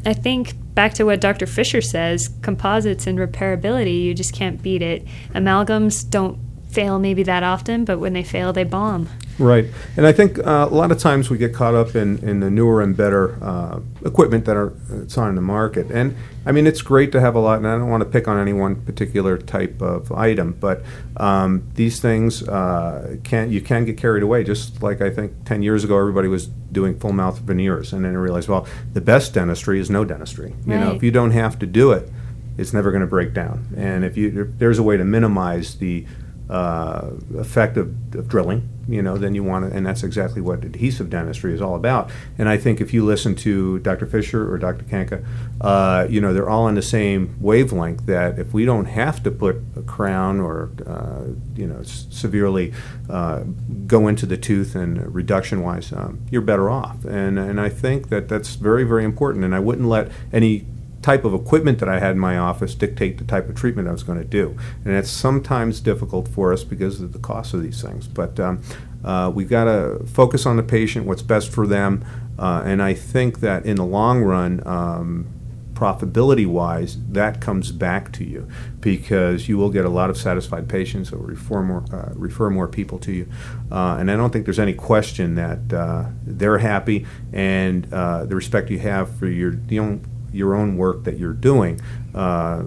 I 0.06 0.12
think 0.12 0.54
back 0.74 0.94
to 0.94 1.04
what 1.04 1.20
Dr. 1.20 1.46
Fischer 1.46 1.80
says, 1.80 2.28
composites 2.42 3.06
and 3.06 3.18
repairability, 3.18 4.02
you 4.02 4.14
just 4.14 4.34
can't 4.34 4.62
beat 4.62 4.82
it. 4.82 5.06
Amalgams 5.34 6.08
don't 6.08 6.38
fail 6.70 6.98
maybe 6.98 7.22
that 7.22 7.42
often, 7.42 7.84
but 7.84 7.98
when 7.98 8.12
they 8.12 8.22
fail, 8.22 8.52
they 8.52 8.64
bomb. 8.64 9.08
Right, 9.38 9.66
and 9.96 10.06
I 10.06 10.12
think 10.12 10.38
uh, 10.38 10.68
a 10.70 10.74
lot 10.74 10.92
of 10.92 10.98
times 10.98 11.28
we 11.28 11.38
get 11.38 11.52
caught 11.52 11.74
up 11.74 11.96
in, 11.96 12.18
in 12.18 12.38
the 12.38 12.50
newer 12.50 12.80
and 12.80 12.96
better 12.96 13.36
uh, 13.42 13.80
equipment 14.04 14.44
that 14.44 14.56
are 14.56 14.72
it's 15.02 15.18
on 15.18 15.34
the 15.34 15.40
market. 15.40 15.90
And 15.90 16.16
I 16.46 16.52
mean, 16.52 16.68
it's 16.68 16.82
great 16.82 17.10
to 17.12 17.20
have 17.20 17.34
a 17.34 17.40
lot, 17.40 17.58
and 17.58 17.66
I 17.66 17.76
don't 17.76 17.88
want 17.88 18.02
to 18.02 18.08
pick 18.08 18.28
on 18.28 18.38
any 18.38 18.52
one 18.52 18.76
particular 18.84 19.36
type 19.36 19.82
of 19.82 20.12
item, 20.12 20.56
but 20.60 20.84
um, 21.16 21.68
these 21.74 22.00
things 22.00 22.46
uh, 22.48 23.16
can 23.24 23.50
you 23.50 23.60
can 23.60 23.84
get 23.84 23.96
carried 23.96 24.22
away. 24.22 24.44
Just 24.44 24.82
like 24.82 25.00
I 25.00 25.10
think 25.10 25.44
ten 25.44 25.62
years 25.62 25.82
ago, 25.82 25.98
everybody 25.98 26.28
was 26.28 26.46
doing 26.46 26.98
full 26.98 27.12
mouth 27.12 27.40
veneers, 27.40 27.92
and 27.92 28.04
then 28.04 28.12
I 28.12 28.16
realized, 28.16 28.48
well, 28.48 28.68
the 28.92 29.00
best 29.00 29.34
dentistry 29.34 29.80
is 29.80 29.90
no 29.90 30.04
dentistry. 30.04 30.54
You 30.64 30.74
right. 30.74 30.80
know, 30.80 30.94
if 30.94 31.02
you 31.02 31.10
don't 31.10 31.32
have 31.32 31.58
to 31.58 31.66
do 31.66 31.90
it, 31.90 32.08
it's 32.56 32.72
never 32.72 32.92
going 32.92 33.00
to 33.00 33.06
break 33.08 33.34
down. 33.34 33.66
And 33.76 34.04
if 34.04 34.16
you 34.16 34.42
if 34.42 34.58
there's 34.58 34.78
a 34.78 34.82
way 34.84 34.96
to 34.96 35.04
minimize 35.04 35.76
the 35.76 36.06
uh, 36.48 37.10
effect 37.38 37.76
of, 37.76 37.88
of, 38.14 38.28
drilling, 38.28 38.68
you 38.86 39.00
know, 39.00 39.16
then 39.16 39.34
you 39.34 39.42
want 39.42 39.68
to, 39.68 39.74
and 39.74 39.86
that's 39.86 40.02
exactly 40.02 40.42
what 40.42 40.62
adhesive 40.62 41.08
dentistry 41.08 41.54
is 41.54 41.62
all 41.62 41.74
about. 41.74 42.10
And 42.36 42.50
I 42.50 42.58
think 42.58 42.82
if 42.82 42.92
you 42.92 43.02
listen 43.02 43.34
to 43.36 43.78
Dr. 43.78 44.04
Fischer 44.04 44.52
or 44.52 44.58
Dr. 44.58 44.84
Kanca, 44.84 45.24
uh, 45.62 46.06
you 46.10 46.20
know, 46.20 46.34
they're 46.34 46.50
all 46.50 46.64
on 46.64 46.74
the 46.74 46.82
same 46.82 47.36
wavelength 47.40 48.04
that 48.06 48.38
if 48.38 48.52
we 48.52 48.66
don't 48.66 48.84
have 48.84 49.22
to 49.22 49.30
put 49.30 49.56
a 49.74 49.82
crown 49.82 50.38
or, 50.38 50.70
uh, 50.86 51.32
you 51.56 51.66
know, 51.66 51.80
s- 51.80 52.06
severely 52.10 52.74
uh, 53.08 53.44
go 53.86 54.06
into 54.06 54.26
the 54.26 54.36
tooth 54.36 54.74
and 54.74 55.14
reduction 55.14 55.62
wise, 55.62 55.94
um, 55.94 56.20
you're 56.30 56.42
better 56.42 56.68
off. 56.68 57.06
And, 57.06 57.38
and 57.38 57.58
I 57.58 57.70
think 57.70 58.10
that 58.10 58.28
that's 58.28 58.56
very, 58.56 58.84
very 58.84 59.04
important. 59.04 59.46
And 59.46 59.54
I 59.54 59.60
wouldn't 59.60 59.88
let 59.88 60.12
any 60.30 60.66
type 61.04 61.26
of 61.26 61.34
equipment 61.34 61.80
that 61.80 61.88
I 61.88 61.98
had 61.98 62.12
in 62.12 62.18
my 62.18 62.38
office 62.38 62.74
dictate 62.74 63.18
the 63.18 63.24
type 63.24 63.46
of 63.50 63.54
treatment 63.54 63.88
I 63.88 63.92
was 63.92 64.02
going 64.02 64.18
to 64.18 64.24
do. 64.24 64.56
And 64.86 64.94
it's 64.94 65.10
sometimes 65.10 65.80
difficult 65.80 66.28
for 66.28 66.50
us 66.50 66.64
because 66.64 67.02
of 67.02 67.12
the 67.12 67.18
cost 67.18 67.52
of 67.52 67.62
these 67.62 67.82
things. 67.82 68.08
But 68.08 68.40
um, 68.40 68.62
uh, 69.04 69.30
we've 69.34 69.50
got 69.50 69.64
to 69.64 70.02
focus 70.06 70.46
on 70.46 70.56
the 70.56 70.62
patient, 70.62 71.04
what's 71.04 71.20
best 71.20 71.52
for 71.52 71.66
them. 71.66 72.02
Uh, 72.38 72.62
and 72.64 72.82
I 72.82 72.94
think 72.94 73.40
that 73.40 73.66
in 73.66 73.76
the 73.76 73.84
long 73.84 74.22
run, 74.22 74.66
um, 74.66 75.26
profitability 75.74 76.46
wise, 76.46 76.96
that 77.10 77.38
comes 77.38 77.70
back 77.70 78.10
to 78.12 78.24
you 78.24 78.48
because 78.80 79.46
you 79.46 79.58
will 79.58 79.70
get 79.70 79.84
a 79.84 79.90
lot 79.90 80.08
of 80.08 80.16
satisfied 80.16 80.70
patients 80.70 81.10
that 81.10 81.18
will 81.18 81.26
refer 81.26 81.62
more, 81.62 81.84
uh, 81.92 82.12
refer 82.14 82.48
more 82.48 82.66
people 82.66 82.98
to 83.00 83.12
you. 83.12 83.28
Uh, 83.70 83.96
and 83.98 84.10
I 84.10 84.16
don't 84.16 84.32
think 84.32 84.46
there's 84.46 84.58
any 84.58 84.72
question 84.72 85.34
that 85.34 85.70
uh, 85.70 86.06
they're 86.24 86.58
happy 86.58 87.06
and 87.32 87.92
uh, 87.92 88.24
the 88.24 88.36
respect 88.36 88.70
you 88.70 88.78
have 88.78 89.14
for 89.18 89.26
your, 89.26 89.52
own, 89.78 90.06
your 90.34 90.54
own 90.54 90.76
work 90.76 91.04
that 91.04 91.18
you're 91.18 91.32
doing 91.32 91.80
uh, 92.14 92.64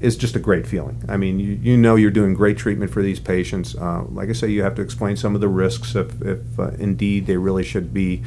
is 0.00 0.16
just 0.16 0.36
a 0.36 0.38
great 0.38 0.66
feeling. 0.66 1.02
I 1.08 1.16
mean, 1.16 1.38
you, 1.38 1.52
you 1.52 1.76
know 1.76 1.96
you're 1.96 2.10
doing 2.10 2.34
great 2.34 2.58
treatment 2.58 2.90
for 2.90 3.02
these 3.02 3.18
patients. 3.18 3.74
Uh, 3.74 4.04
like 4.08 4.28
I 4.28 4.32
say, 4.32 4.48
you 4.48 4.62
have 4.62 4.74
to 4.76 4.82
explain 4.82 5.16
some 5.16 5.34
of 5.34 5.40
the 5.40 5.48
risks 5.48 5.94
if, 5.94 6.20
if 6.22 6.58
uh, 6.58 6.70
indeed 6.78 7.26
they 7.26 7.36
really 7.36 7.64
should 7.64 7.94
be 7.94 8.22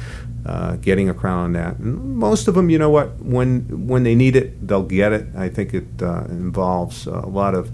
uh, 0.46 0.76
getting 0.76 1.08
a 1.08 1.14
crown 1.14 1.38
on 1.38 1.52
that. 1.52 1.78
And 1.78 2.16
most 2.16 2.48
of 2.48 2.54
them, 2.54 2.70
you 2.70 2.78
know 2.78 2.90
what, 2.90 3.16
when 3.16 3.86
when 3.86 4.02
they 4.02 4.14
need 4.14 4.36
it, 4.36 4.66
they'll 4.66 4.82
get 4.82 5.12
it. 5.12 5.26
I 5.36 5.48
think 5.48 5.74
it 5.74 6.02
uh, 6.02 6.24
involves 6.28 7.06
a 7.06 7.26
lot 7.26 7.54
of 7.54 7.70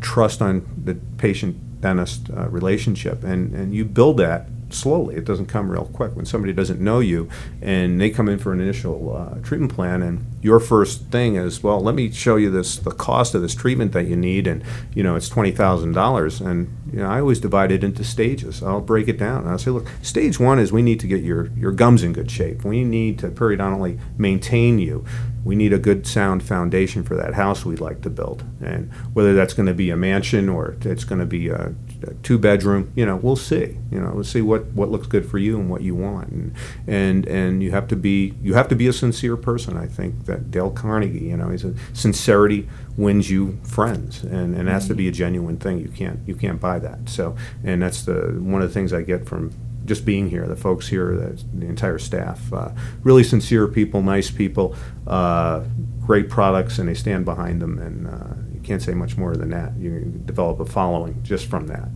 trust 0.00 0.40
on 0.40 0.66
the 0.84 0.94
patient 1.18 1.80
dentist 1.80 2.30
uh, 2.30 2.48
relationship, 2.48 3.24
and, 3.24 3.54
and 3.54 3.74
you 3.74 3.84
build 3.84 4.16
that 4.16 4.48
slowly. 4.74 5.16
It 5.16 5.24
doesn't 5.24 5.46
come 5.46 5.70
real 5.70 5.86
quick. 5.86 6.14
When 6.16 6.26
somebody 6.26 6.52
doesn't 6.52 6.80
know 6.80 7.00
you 7.00 7.28
and 7.62 8.00
they 8.00 8.10
come 8.10 8.28
in 8.28 8.38
for 8.38 8.52
an 8.52 8.60
initial 8.60 9.16
uh, 9.16 9.38
treatment 9.40 9.74
plan, 9.74 10.02
and 10.02 10.26
your 10.42 10.60
first 10.60 11.06
thing 11.06 11.36
is, 11.36 11.62
well, 11.62 11.80
let 11.80 11.94
me 11.94 12.10
show 12.10 12.36
you 12.36 12.50
this 12.50 12.76
the 12.76 12.90
cost 12.90 13.34
of 13.34 13.42
this 13.42 13.54
treatment 13.54 13.92
that 13.92 14.04
you 14.04 14.16
need, 14.16 14.46
and 14.46 14.62
you 14.94 15.02
know 15.02 15.16
it's 15.16 15.28
twenty 15.28 15.52
thousand 15.52 15.92
dollars. 15.92 16.40
And 16.40 16.76
you 16.92 16.98
know 16.98 17.08
I 17.08 17.20
always 17.20 17.40
divide 17.40 17.72
it 17.72 17.84
into 17.84 18.04
stages. 18.04 18.62
I'll 18.62 18.80
break 18.80 19.08
it 19.08 19.18
down. 19.18 19.46
I'll 19.46 19.58
say, 19.58 19.70
look, 19.70 19.88
stage 20.02 20.38
one 20.38 20.58
is 20.58 20.72
we 20.72 20.82
need 20.82 21.00
to 21.00 21.06
get 21.06 21.22
your 21.22 21.46
your 21.56 21.72
gums 21.72 22.02
in 22.02 22.12
good 22.12 22.30
shape. 22.30 22.64
We 22.64 22.84
need 22.84 23.18
to 23.20 23.30
periodontally 23.30 23.98
maintain 24.18 24.78
you 24.78 25.04
we 25.44 25.54
need 25.54 25.72
a 25.72 25.78
good 25.78 26.06
sound 26.06 26.42
foundation 26.42 27.02
for 27.02 27.14
that 27.16 27.34
house 27.34 27.64
we'd 27.64 27.80
like 27.80 28.00
to 28.02 28.10
build. 28.10 28.42
And 28.60 28.92
whether 29.12 29.34
that's 29.34 29.54
going 29.54 29.66
to 29.66 29.74
be 29.74 29.90
a 29.90 29.96
mansion 29.96 30.48
or 30.48 30.76
it's 30.80 31.04
going 31.04 31.20
to 31.20 31.26
be 31.26 31.48
a, 31.48 31.74
a, 32.02 32.14
two 32.22 32.38
bedroom 32.38 32.92
you 32.94 33.04
know 33.04 33.16
we'll 33.16 33.36
see. 33.36 33.78
You 33.90 34.00
know 34.00 34.12
we'll 34.14 34.24
see 34.24 34.42
what 34.42 34.66
what 34.66 34.90
looks 34.90 35.06
good 35.06 35.28
for 35.28 35.38
you 35.38 35.58
and 35.58 35.68
what 35.68 35.82
you 35.82 35.94
want. 35.94 36.30
And 36.30 36.54
and 36.86 37.26
and 37.26 37.62
you 37.62 37.70
have 37.70 37.88
to 37.88 37.96
be 37.96 38.34
you 38.42 38.54
have 38.54 38.68
to 38.68 38.74
be 38.74 38.86
a 38.88 38.92
sincere 38.92 39.36
person 39.36 39.76
i 39.76 39.86
think 39.86 40.26
that 40.26 40.50
dale 40.50 40.70
carnegie 40.70 41.18
you 41.18 41.36
know 41.36 41.50
he's 41.50 41.64
a 41.64 41.74
sincerity 41.92 42.68
wins 42.96 43.30
you 43.30 43.58
friends. 43.64 44.22
And 44.22 44.54
and 44.54 44.68
has 44.68 44.86
to 44.88 44.94
be 44.94 45.08
a 45.08 45.10
mm-hmm. 45.10 45.18
genuine 45.18 45.56
thing. 45.56 45.78
You 45.78 45.88
can't 45.88 46.20
you 46.26 46.34
can't 46.34 46.60
buy 46.60 46.78
that. 46.78 47.08
So 47.08 47.36
and 47.62 47.82
that's 47.82 48.02
the 48.02 48.36
one 48.38 48.62
of 48.62 48.68
the 48.68 48.74
things 48.74 48.92
i 48.92 49.02
get 49.02 49.26
from 49.26 49.52
just 49.84 50.04
being 50.04 50.28
here, 50.28 50.46
the 50.46 50.56
folks 50.56 50.88
here, 50.88 51.14
the, 51.16 51.44
the 51.54 51.66
entire 51.66 51.98
staff, 51.98 52.52
uh, 52.52 52.70
really 53.02 53.24
sincere 53.24 53.66
people, 53.68 54.02
nice 54.02 54.30
people, 54.30 54.74
uh, 55.06 55.62
great 56.06 56.28
products, 56.28 56.78
and 56.78 56.88
they 56.88 56.94
stand 56.94 57.24
behind 57.24 57.60
them. 57.60 57.78
And 57.78 58.06
uh, 58.06 58.34
you 58.52 58.60
can't 58.60 58.82
say 58.82 58.94
much 58.94 59.16
more 59.16 59.36
than 59.36 59.50
that. 59.50 59.76
You 59.76 60.00
develop 60.24 60.60
a 60.60 60.66
following 60.66 61.22
just 61.22 61.46
from 61.46 61.66
that. 61.68 61.88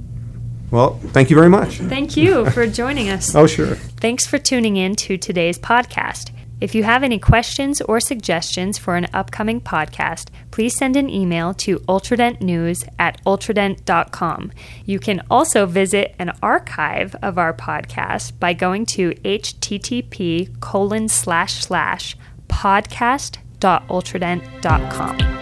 Well, 0.70 0.98
thank 1.12 1.30
you 1.30 1.36
very 1.36 1.48
much. 1.48 1.78
Thank 1.78 2.16
you 2.16 2.50
for 2.50 2.66
joining 2.66 3.08
us. 3.08 3.34
oh, 3.34 3.46
sure. 3.46 3.74
Thanks 3.74 4.26
for 4.26 4.38
tuning 4.38 4.76
in 4.76 4.96
to 4.96 5.16
today's 5.16 5.58
podcast. 5.58 6.30
If 6.60 6.74
you 6.74 6.82
have 6.82 7.04
any 7.04 7.18
questions 7.18 7.80
or 7.80 8.00
suggestions 8.00 8.76
for 8.78 8.96
an 8.96 9.06
upcoming 9.14 9.60
podcast, 9.60 10.30
please 10.50 10.76
send 10.76 10.96
an 10.96 11.08
email 11.08 11.54
to 11.54 11.78
ultradentnews 11.80 12.88
at 12.98 13.22
ultradent.com. 13.24 14.50
You 14.84 14.98
can 14.98 15.22
also 15.30 15.66
visit 15.66 16.16
an 16.18 16.32
archive 16.42 17.14
of 17.22 17.38
our 17.38 17.54
podcast 17.54 18.40
by 18.40 18.54
going 18.54 18.86
to 18.86 19.10
http 19.10 20.58
colon 20.60 21.08
slash 21.08 21.64
slash 21.64 22.16
podcast.ultradent.com. 22.48 25.37